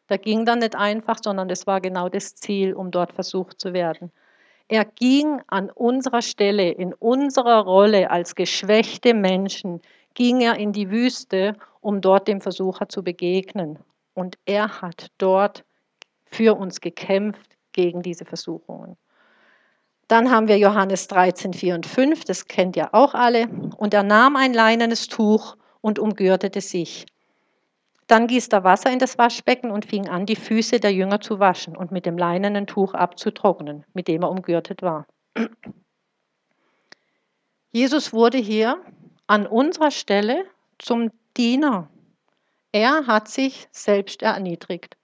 Da 0.07 0.17
ging 0.17 0.45
dann 0.45 0.61
nicht 0.61 0.75
einfach, 0.75 1.19
sondern 1.23 1.49
das 1.49 1.67
war 1.67 1.81
genau 1.81 2.09
das 2.09 2.35
Ziel, 2.35 2.75
um 2.75 2.91
dort 2.91 3.13
versucht 3.13 3.61
zu 3.61 3.73
werden. 3.73 4.11
Er 4.69 4.85
ging 4.85 5.41
an 5.49 5.71
unserer 5.71 6.23
Stelle, 6.23 6.71
in 6.71 6.95
unserer 6.95 7.65
Rolle 7.65 8.11
als 8.11 8.35
geschwächte 8.35 9.15
Menschen, 9.15 9.81
ging 10.15 10.41
er 10.41 10.57
in 10.57 10.73
die 10.73 10.91
Wüste, 10.91 11.57
um 11.81 12.01
dort 12.01 12.29
dem 12.29 12.41
Versucher 12.41 12.89
zu 12.89 13.03
begegnen. 13.03 13.79
Und 14.15 14.39
er 14.47 14.81
hat 14.81 15.09
dort 15.19 15.65
für 16.27 16.57
uns 16.57 16.81
gekämpft 16.81 17.57
gegen 17.73 18.03
diese 18.03 18.25
Versuchungen. 18.25 18.97
Dann 20.11 20.33
haben 20.33 20.49
wir 20.49 20.59
Johannes 20.59 21.07
13, 21.07 21.55
4 21.55 21.77
und 21.77 21.87
5, 21.87 22.25
das 22.25 22.49
kennt 22.49 22.75
ihr 22.75 22.93
auch 22.97 23.15
alle. 23.15 23.47
Und 23.77 23.95
er 23.95 24.03
nahm 24.03 24.35
ein 24.35 24.53
leinenes 24.53 25.07
Tuch 25.07 25.57
und 25.81 26.01
umgürtete 26.01 26.61
sich. 26.61 27.07
Dann 28.09 28.27
gießt 28.27 28.53
er 28.53 28.65
Wasser 28.65 28.91
in 28.91 28.99
das 28.99 29.19
Waschbecken 29.19 29.71
und 29.71 29.85
fing 29.85 30.09
an, 30.09 30.27
die 30.27 30.35
Füße 30.35 30.81
der 30.81 30.93
Jünger 30.93 31.21
zu 31.21 31.39
waschen 31.39 31.77
und 31.77 31.93
mit 31.93 32.07
dem 32.07 32.19
leinenen 32.19 32.67
Tuch 32.67 32.93
abzutrocknen, 32.93 33.85
mit 33.95 34.09
dem 34.09 34.23
er 34.23 34.31
umgürtet 34.31 34.83
war. 34.83 35.07
Jesus 37.71 38.13
wurde 38.13 38.39
hier 38.39 38.83
an 39.29 39.47
unserer 39.47 39.93
Stelle 39.93 40.45
zum 40.81 41.13
Diener. 41.37 41.89
Er 42.73 43.07
hat 43.07 43.29
sich 43.29 43.69
selbst 43.71 44.23
erniedrigt. 44.23 44.97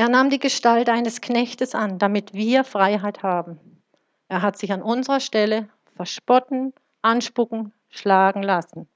Er 0.00 0.08
nahm 0.08 0.30
die 0.30 0.38
Gestalt 0.38 0.88
eines 0.88 1.20
Knechtes 1.20 1.74
an, 1.74 1.98
damit 1.98 2.32
wir 2.32 2.64
Freiheit 2.64 3.22
haben. 3.22 3.60
Er 4.28 4.40
hat 4.40 4.56
sich 4.56 4.72
an 4.72 4.80
unserer 4.80 5.20
Stelle 5.20 5.68
verspotten, 5.94 6.72
anspucken, 7.02 7.74
schlagen 7.90 8.42
lassen. 8.42 8.88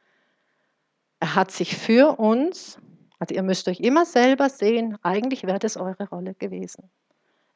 Er 1.20 1.34
hat 1.34 1.50
sich 1.50 1.76
für 1.76 2.18
uns, 2.18 2.78
also 3.18 3.34
ihr 3.34 3.42
müsst 3.42 3.68
euch 3.68 3.80
immer 3.80 4.06
selber 4.06 4.48
sehen, 4.48 4.96
eigentlich 5.02 5.42
wäre 5.42 5.58
das 5.58 5.76
eure 5.76 6.08
Rolle 6.08 6.32
gewesen. 6.32 6.88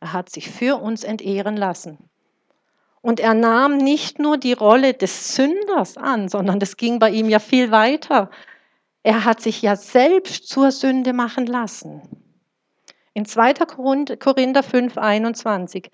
Er 0.01 0.13
hat 0.13 0.29
sich 0.29 0.51
für 0.51 0.77
uns 0.77 1.03
entehren 1.03 1.57
lassen. 1.57 1.97
Und 3.01 3.19
er 3.19 3.33
nahm 3.33 3.79
nicht 3.79 4.19
nur 4.19 4.37
die 4.37 4.53
Rolle 4.53 4.93
des 4.93 5.35
Sünders 5.35 5.97
an, 5.97 6.29
sondern 6.29 6.61
das 6.61 6.77
ging 6.77 6.99
bei 6.99 7.09
ihm 7.09 7.31
ja 7.31 7.39
viel 7.39 7.71
weiter. 7.71 8.29
Er 9.03 9.25
hat 9.25 9.41
sich 9.41 9.63
ja 9.63 9.75
selbst 9.75 10.51
zur 10.51 10.71
Sünde 10.71 11.15
machen 11.15 11.47
lassen. 11.47 12.03
In 13.18 13.24
2. 13.24 13.54
Korinther 14.16 14.62
5, 14.62 14.96
21. 14.96 15.90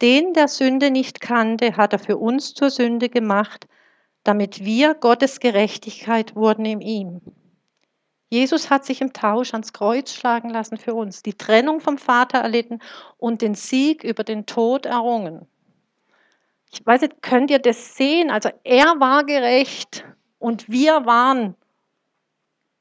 Den 0.00 0.34
der 0.34 0.46
Sünde 0.46 0.92
nicht 0.92 1.20
kannte, 1.20 1.76
hat 1.76 1.92
er 1.92 1.98
für 1.98 2.16
uns 2.16 2.54
zur 2.54 2.70
Sünde 2.70 3.08
gemacht, 3.08 3.66
damit 4.22 4.64
wir 4.64 4.94
Gottes 4.94 5.40
Gerechtigkeit 5.40 6.36
wurden 6.36 6.64
in 6.64 6.80
ihm. 6.80 7.22
Jesus 8.28 8.70
hat 8.70 8.84
sich 8.84 9.00
im 9.00 9.12
Tausch 9.12 9.52
ans 9.52 9.72
Kreuz 9.72 10.14
schlagen 10.14 10.48
lassen 10.50 10.76
für 10.76 10.94
uns, 10.94 11.24
die 11.24 11.34
Trennung 11.34 11.80
vom 11.80 11.98
Vater 11.98 12.38
erlitten 12.38 12.78
und 13.18 13.42
den 13.42 13.56
Sieg 13.56 14.04
über 14.04 14.22
den 14.22 14.46
Tod 14.46 14.86
errungen. 14.86 15.48
Ich 16.70 16.86
weiß 16.86 17.00
nicht, 17.00 17.20
könnt 17.20 17.50
ihr 17.50 17.58
das 17.58 17.96
sehen? 17.96 18.30
Also 18.30 18.48
er 18.62 19.00
war 19.00 19.24
gerecht 19.24 20.04
und 20.38 20.68
wir 20.68 21.04
waren 21.04 21.56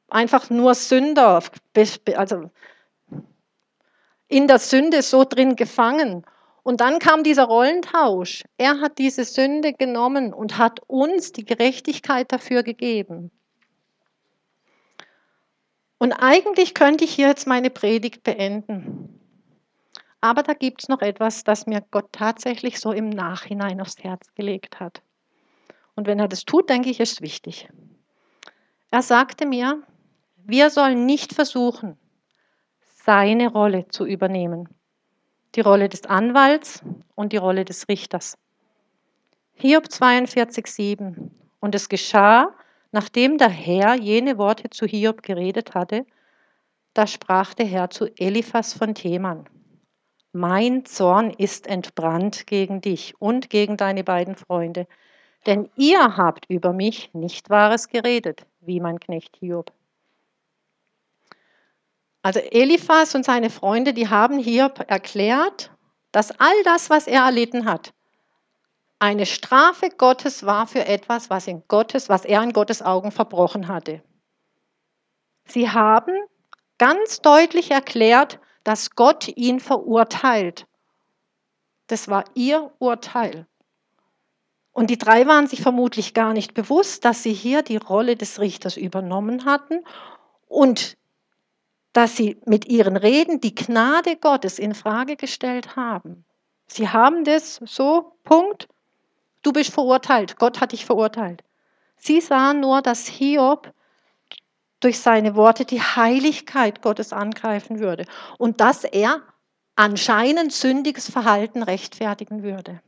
einfach 0.10 0.52
nur 0.52 0.76
Sünder, 0.76 1.42
also 2.16 2.52
in 4.30 4.48
der 4.48 4.60
Sünde 4.60 5.02
so 5.02 5.26
drin 5.26 5.56
gefangen. 5.56 6.26
Und 6.64 6.82
dann 6.82 7.00
kam 7.00 7.24
dieser 7.24 7.46
Rollentausch. 7.46 8.44
Er 8.58 8.80
hat 8.80 9.00
diese 9.00 9.26
Sünde 9.26 9.74
genommen 9.74 10.34
und 10.34 10.58
hat 10.58 10.80
uns 10.88 11.34
die 11.34 11.46
Gerechtigkeit 11.46 12.32
dafür 12.32 12.64
gegeben. 12.64 13.32
Und 15.98 16.14
eigentlich 16.14 16.74
könnte 16.74 17.04
ich 17.04 17.14
hier 17.14 17.28
jetzt 17.28 17.48
meine 17.48 17.70
Predigt 17.70 18.24
beenden. 18.24 19.20
Aber 20.22 20.44
da 20.44 20.54
gibt 20.54 20.84
es 20.84 20.90
noch 20.90 21.02
etwas, 21.02 21.44
das 21.44 21.66
mir 21.66 21.84
Gott 21.92 22.12
tatsächlich 22.12 22.80
so 22.80 22.92
im 22.92 23.10
Nachhinein 23.10 23.82
aufs 23.82 23.98
Herz 24.04 24.34
gelegt 24.36 24.80
hat. 24.80 25.02
Und 25.96 26.08
wenn 26.08 26.20
er 26.20 26.28
das 26.28 26.46
tut, 26.46 26.70
denke 26.70 26.90
ich, 26.90 27.00
ist 27.00 27.14
es 27.14 27.22
wichtig. 27.22 27.68
Er 28.92 29.02
sagte 29.02 29.46
mir, 29.46 29.82
wir 30.38 30.70
sollen 30.70 31.06
nicht 31.06 31.34
versuchen, 31.34 31.98
seine 33.10 33.52
Rolle 33.52 33.88
zu 33.88 34.06
übernehmen. 34.06 34.70
Die 35.56 35.62
Rolle 35.62 35.90
des 35.90 36.06
Anwalts 36.06 36.84
und 37.16 37.34
die 37.34 37.38
Rolle 37.38 37.66
des 37.66 37.88
Richters. 37.88 38.38
Hiob 39.54 39.86
42,7. 39.86 41.32
Und 41.60 41.74
es 41.74 41.90
geschah, 41.90 42.54
nachdem 42.92 43.40
der 43.40 43.50
Herr 43.50 43.96
jene 43.96 44.38
Worte 44.38 44.70
zu 44.70 44.86
Hiob 44.86 45.24
geredet 45.24 45.74
hatte, 45.74 46.06
da 46.94 47.08
sprach 47.08 47.56
der 47.56 47.66
Herr 47.66 47.90
zu 47.90 48.06
Eliphas 48.16 48.74
von 48.74 48.94
Theman: 48.94 49.50
Mein 50.32 50.86
Zorn 50.86 51.32
ist 51.32 51.66
entbrannt 51.66 52.46
gegen 52.46 52.80
dich 52.80 53.20
und 53.20 53.50
gegen 53.50 53.76
deine 53.76 54.04
beiden 54.04 54.36
Freunde, 54.36 54.86
denn 55.48 55.68
ihr 55.76 56.16
habt 56.16 56.46
über 56.48 56.74
mich 56.74 57.12
nicht 57.16 57.50
Wahres 57.50 57.88
geredet, 57.88 58.46
wie 58.62 58.80
mein 58.80 59.00
Knecht 59.00 59.36
Hiob. 59.38 59.72
Also 62.22 62.40
Eliphas 62.40 63.16
und 63.16 63.24
seine 63.24 63.50
Freunde, 63.50 63.94
die 63.94 64.10
haben 64.10 64.40
hier 64.40 64.74
erklärt, 64.88 65.72
dass 66.12 66.32
all 66.40 66.64
das, 66.64 66.90
was 66.90 67.08
er 67.08 67.24
erlitten 67.24 67.66
hat, 67.66 67.94
eine 69.00 69.26
Strafe 69.26 69.90
Gottes 69.90 70.46
war 70.46 70.68
für 70.68 70.86
etwas, 70.86 71.30
was, 71.30 71.48
in 71.48 71.64
Gottes, 71.70 72.10
was 72.10 72.26
er 72.26 72.44
in 72.44 72.52
Gottes 72.52 72.82
Augen 72.82 73.12
verbrochen 73.12 73.70
hatte. 73.70 74.04
Sie 75.46 75.70
haben 75.70 76.14
ganz 76.78 77.22
deutlich 77.22 77.72
erklärt, 77.72 78.40
dass 78.66 78.92
Gott 78.92 79.30
ihn 79.30 79.62
verurteilt. 79.62 80.68
Das 81.88 82.10
war 82.10 82.26
ihr 82.36 82.72
Urteil. 82.80 83.48
Und 84.74 84.90
die 84.90 84.98
drei 84.98 85.26
waren 85.28 85.48
sich 85.48 85.62
vermutlich 85.62 86.14
gar 86.14 86.34
nicht 86.34 86.54
bewusst, 86.54 87.06
dass 87.06 87.24
sie 87.24 87.34
hier 87.34 87.64
die 87.64 87.78
Rolle 87.78 88.16
des 88.16 88.40
Richters 88.40 88.78
übernommen 88.78 89.46
hatten 89.46 89.84
und 90.48 90.99
dass 91.94 92.16
sie 92.16 92.38
mit 92.46 92.68
ihren 92.68 92.98
Reden 92.98 93.40
die 93.42 93.56
Gnade 93.56 94.16
Gottes 94.16 94.60
in 94.60 94.76
Frage 94.76 95.16
gestellt 95.16 95.76
haben. 95.76 96.26
Sie 96.68 96.90
haben 96.90 97.24
das 97.24 97.60
so, 97.66 98.14
Punkt, 98.24 98.68
du 99.42 99.52
bist 99.52 99.74
verurteilt, 99.74 100.38
Gott 100.38 100.62
hat 100.62 100.72
dich 100.72 100.86
verurteilt. 100.86 101.44
Sie 101.98 102.22
sahen 102.22 102.60
nur, 102.60 102.82
dass 102.82 103.08
Hiob 103.08 103.74
durch 104.80 105.00
seine 105.00 105.36
Worte 105.36 105.66
die 105.66 105.82
Heiligkeit 105.82 106.82
Gottes 106.82 107.12
angreifen 107.12 107.80
würde 107.80 108.06
und 108.38 108.62
dass 108.62 108.84
er 108.84 109.22
anscheinend 109.76 110.54
sündiges 110.54 111.10
Verhalten 111.10 111.64
rechtfertigen 111.64 112.44
würde. 112.44 112.82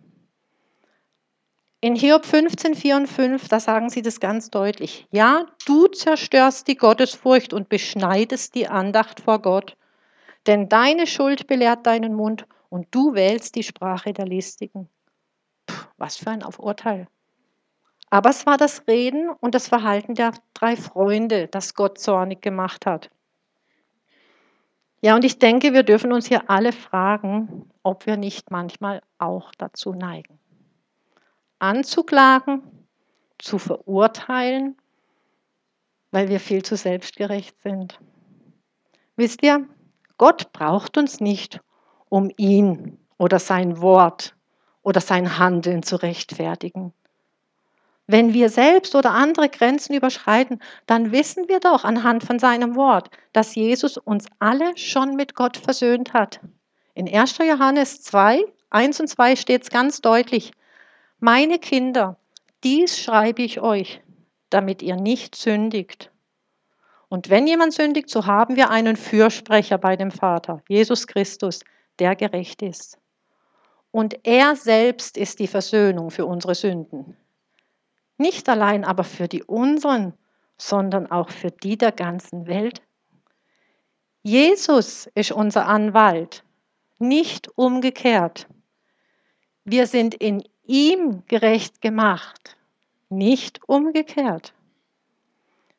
In 1.84 1.96
Hiob 1.96 2.28
15, 2.28 2.76
4 2.76 2.96
und 2.96 3.08
5, 3.08 3.48
da 3.48 3.60
sagen 3.60 3.90
sie 3.90 4.04
das 4.04 4.20
ganz 4.20 4.52
deutlich. 4.52 5.08
Ja, 5.10 5.48
du 5.66 5.88
zerstörst 5.88 6.68
die 6.68 6.78
Gottesfurcht 6.78 7.54
und 7.54 7.70
beschneidest 7.70 8.54
die 8.54 8.68
Andacht 8.68 9.20
vor 9.20 9.42
Gott. 9.42 9.76
Denn 10.46 10.70
deine 10.70 11.08
Schuld 11.08 11.48
belehrt 11.48 11.88
deinen 11.88 12.14
Mund 12.14 12.46
und 12.70 12.88
du 12.92 13.16
wählst 13.16 13.56
die 13.56 13.64
Sprache 13.64 14.14
der 14.14 14.28
Listigen. 14.28 14.90
Puh, 15.66 15.88
was 15.98 16.18
für 16.18 16.30
ein 16.30 16.44
Urteil. 16.44 17.08
Aber 18.12 18.30
es 18.30 18.46
war 18.46 18.58
das 18.58 18.88
Reden 18.88 19.30
und 19.30 19.56
das 19.56 19.68
Verhalten 19.68 20.14
der 20.14 20.34
drei 20.54 20.76
Freunde, 20.76 21.48
das 21.48 21.74
Gott 21.74 21.98
zornig 21.98 22.44
gemacht 22.44 22.86
hat. 22.86 23.10
Ja, 25.02 25.16
und 25.16 25.26
ich 25.26 25.40
denke, 25.40 25.74
wir 25.74 25.82
dürfen 25.82 26.14
uns 26.14 26.28
hier 26.28 26.48
alle 26.48 26.74
fragen, 26.74 27.72
ob 27.82 28.06
wir 28.06 28.18
nicht 28.18 28.52
manchmal 28.52 29.02
auch 29.18 29.52
dazu 29.58 29.94
neigen. 29.94 30.41
Anzuklagen, 31.62 32.64
zu 33.38 33.60
verurteilen, 33.60 34.78
weil 36.10 36.28
wir 36.30 36.40
viel 36.40 36.64
zu 36.64 36.76
selbstgerecht 36.76 37.62
sind. 37.62 38.00
Wisst 39.16 39.44
ihr, 39.44 39.68
Gott 40.18 40.52
braucht 40.54 40.98
uns 40.98 41.20
nicht, 41.20 41.60
um 42.10 42.32
ihn 42.38 42.98
oder 43.18 43.38
sein 43.38 43.80
Wort 43.80 44.36
oder 44.82 45.02
sein 45.02 45.38
Handeln 45.38 45.84
zu 45.84 45.98
rechtfertigen. 45.98 46.94
Wenn 48.08 48.34
wir 48.34 48.50
selbst 48.50 48.96
oder 48.96 49.12
andere 49.12 49.48
Grenzen 49.48 49.94
überschreiten, 49.94 50.60
dann 50.88 51.12
wissen 51.12 51.48
wir 51.48 51.60
doch 51.60 51.84
anhand 51.84 52.24
von 52.24 52.40
seinem 52.40 52.76
Wort, 52.76 53.12
dass 53.34 53.54
Jesus 53.54 53.98
uns 53.98 54.26
alle 54.40 54.76
schon 54.76 55.16
mit 55.16 55.36
Gott 55.36 55.58
versöhnt 55.58 56.14
hat. 56.14 56.40
In 56.96 57.08
1. 57.08 57.38
Johannes 57.38 58.02
2, 58.02 58.44
1 58.72 59.00
und 59.00 59.08
2 59.08 59.36
steht 59.36 59.62
es 59.62 59.70
ganz 59.70 60.02
deutlich. 60.02 60.52
Meine 61.24 61.60
Kinder, 61.60 62.18
dies 62.64 63.00
schreibe 63.00 63.44
ich 63.44 63.62
euch, 63.62 64.02
damit 64.50 64.82
ihr 64.82 64.96
nicht 64.96 65.36
sündigt. 65.36 66.12
Und 67.10 67.30
wenn 67.30 67.46
jemand 67.46 67.74
sündigt, 67.74 68.10
so 68.10 68.26
haben 68.26 68.56
wir 68.56 68.72
einen 68.72 68.96
Fürsprecher 68.96 69.78
bei 69.78 69.96
dem 69.96 70.10
Vater, 70.10 70.64
Jesus 70.68 71.06
Christus, 71.06 71.60
der 72.00 72.16
gerecht 72.16 72.64
ist. 72.64 72.98
Und 73.92 74.26
er 74.26 74.56
selbst 74.56 75.16
ist 75.16 75.38
die 75.38 75.46
Versöhnung 75.46 76.10
für 76.10 76.26
unsere 76.26 76.56
Sünden. 76.56 77.16
Nicht 78.18 78.50
allein 78.50 78.84
aber 78.84 79.04
für 79.04 79.28
die 79.28 79.44
unseren, 79.44 80.16
sondern 80.58 81.06
auch 81.12 81.30
für 81.30 81.52
die 81.52 81.78
der 81.78 81.92
ganzen 81.92 82.48
Welt. 82.48 82.82
Jesus 84.24 85.08
ist 85.14 85.32
unser 85.32 85.68
Anwalt, 85.68 86.44
nicht 86.98 87.48
umgekehrt. 87.60 88.48
Wir 89.66 89.86
sind 89.86 90.16
in 90.16 90.44
ihm 90.66 91.24
gerecht 91.28 91.82
gemacht, 91.82 92.58
nicht 93.10 93.60
umgekehrt. 93.68 94.54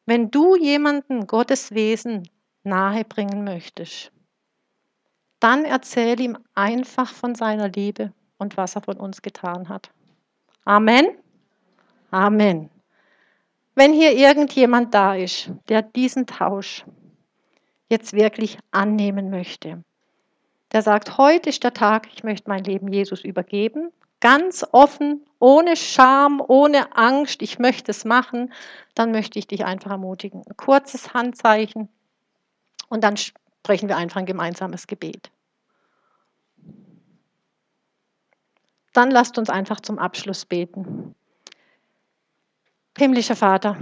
Wenn 0.06 0.30
du 0.30 0.56
jemanden 0.56 1.26
Gottes 1.26 1.72
Wesen 1.72 2.28
nahebringen 2.64 3.44
möchtest, 3.44 4.12
dann 5.40 5.64
erzähl 5.64 6.20
ihm 6.20 6.38
einfach 6.54 7.08
von 7.08 7.34
seiner 7.34 7.68
Liebe 7.68 8.12
und 8.38 8.56
was 8.56 8.76
er 8.76 8.82
von 8.82 8.96
uns 8.96 9.22
getan 9.22 9.68
hat. 9.68 9.90
Amen. 10.64 11.06
Amen. 12.10 12.70
Wenn 13.74 13.92
hier 13.92 14.12
irgendjemand 14.12 14.92
da 14.92 15.14
ist, 15.14 15.50
der 15.68 15.82
diesen 15.82 16.26
Tausch 16.26 16.84
jetzt 17.88 18.12
wirklich 18.12 18.58
annehmen 18.70 19.30
möchte, 19.30 19.82
der 20.72 20.82
sagt, 20.82 21.18
heute 21.18 21.50
ist 21.50 21.64
der 21.64 21.74
Tag, 21.74 22.08
ich 22.12 22.22
möchte 22.22 22.48
mein 22.48 22.64
Leben 22.64 22.92
Jesus 22.92 23.24
übergeben, 23.24 23.90
ganz 24.22 24.64
offen, 24.70 25.26
ohne 25.40 25.76
Scham, 25.76 26.40
ohne 26.46 26.96
Angst, 26.96 27.42
ich 27.42 27.58
möchte 27.58 27.90
es 27.90 28.06
machen, 28.06 28.54
dann 28.94 29.10
möchte 29.10 29.38
ich 29.38 29.48
dich 29.48 29.64
einfach 29.64 29.90
ermutigen. 29.90 30.42
Ein 30.46 30.56
kurzes 30.56 31.12
Handzeichen 31.12 31.88
und 32.88 33.02
dann 33.04 33.16
sprechen 33.16 33.88
wir 33.88 33.96
einfach 33.96 34.20
ein 34.20 34.26
gemeinsames 34.26 34.86
Gebet. 34.86 35.30
Dann 38.92 39.10
lasst 39.10 39.38
uns 39.38 39.50
einfach 39.50 39.80
zum 39.80 39.98
Abschluss 39.98 40.46
beten. 40.46 41.14
Himmlischer 42.96 43.36
Vater, 43.36 43.76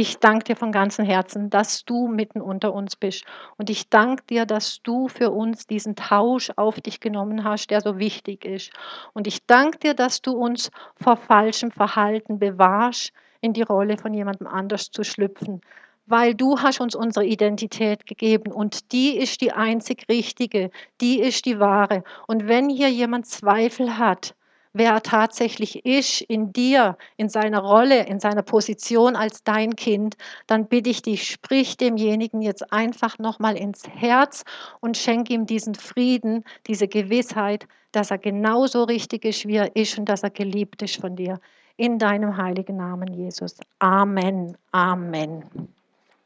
ich 0.00 0.18
danke 0.18 0.44
dir 0.44 0.56
von 0.56 0.72
ganzem 0.72 1.04
Herzen, 1.04 1.50
dass 1.50 1.84
du 1.84 2.08
mitten 2.08 2.40
unter 2.40 2.72
uns 2.72 2.96
bist. 2.96 3.24
Und 3.58 3.68
ich 3.68 3.90
danke 3.90 4.22
dir, 4.30 4.46
dass 4.46 4.80
du 4.82 5.08
für 5.08 5.30
uns 5.30 5.66
diesen 5.66 5.94
Tausch 5.94 6.50
auf 6.56 6.80
dich 6.80 7.00
genommen 7.00 7.44
hast, 7.44 7.68
der 7.70 7.80
so 7.80 7.98
wichtig 7.98 8.44
ist. 8.44 8.72
Und 9.12 9.26
ich 9.26 9.44
danke 9.46 9.78
dir, 9.78 9.94
dass 9.94 10.22
du 10.22 10.32
uns 10.32 10.70
vor 10.94 11.16
falschem 11.16 11.70
Verhalten 11.70 12.38
bewahrst, 12.38 13.12
in 13.42 13.52
die 13.52 13.62
Rolle 13.62 13.98
von 13.98 14.14
jemandem 14.14 14.46
anders 14.46 14.90
zu 14.90 15.04
schlüpfen. 15.04 15.60
Weil 16.06 16.34
du 16.34 16.58
hast 16.58 16.80
uns 16.80 16.94
unsere 16.94 17.26
Identität 17.26 18.06
gegeben 18.06 18.52
und 18.52 18.92
die 18.92 19.16
ist 19.16 19.40
die 19.42 19.52
einzig 19.52 20.06
richtige, 20.08 20.70
die 21.00 21.20
ist 21.20 21.44
die 21.44 21.60
wahre. 21.60 22.04
Und 22.26 22.48
wenn 22.48 22.68
hier 22.68 22.88
jemand 22.88 23.26
Zweifel 23.26 23.98
hat, 23.98 24.34
wer 24.72 24.92
er 24.92 25.02
tatsächlich 25.02 25.84
ist 25.84 26.20
in 26.22 26.52
dir, 26.52 26.96
in 27.16 27.28
seiner 27.28 27.60
Rolle, 27.60 28.06
in 28.06 28.20
seiner 28.20 28.42
Position 28.42 29.16
als 29.16 29.42
dein 29.42 29.76
Kind, 29.76 30.16
dann 30.46 30.66
bitte 30.66 30.90
ich 30.90 31.02
dich, 31.02 31.26
sprich 31.28 31.76
demjenigen 31.76 32.42
jetzt 32.42 32.72
einfach 32.72 33.18
nochmal 33.18 33.56
ins 33.56 33.82
Herz 33.88 34.44
und 34.80 34.96
schenk 34.96 35.30
ihm 35.30 35.46
diesen 35.46 35.74
Frieden, 35.74 36.44
diese 36.66 36.88
Gewissheit, 36.88 37.66
dass 37.92 38.10
er 38.10 38.18
genauso 38.18 38.84
richtig 38.84 39.24
ist, 39.24 39.46
wie 39.46 39.56
er 39.56 39.74
ist 39.74 39.98
und 39.98 40.08
dass 40.08 40.22
er 40.22 40.30
geliebt 40.30 40.82
ist 40.82 41.00
von 41.00 41.16
dir. 41.16 41.40
In 41.76 41.98
deinem 41.98 42.36
heiligen 42.36 42.76
Namen, 42.76 43.12
Jesus. 43.14 43.56
Amen. 43.78 44.56
Amen. 44.70 45.44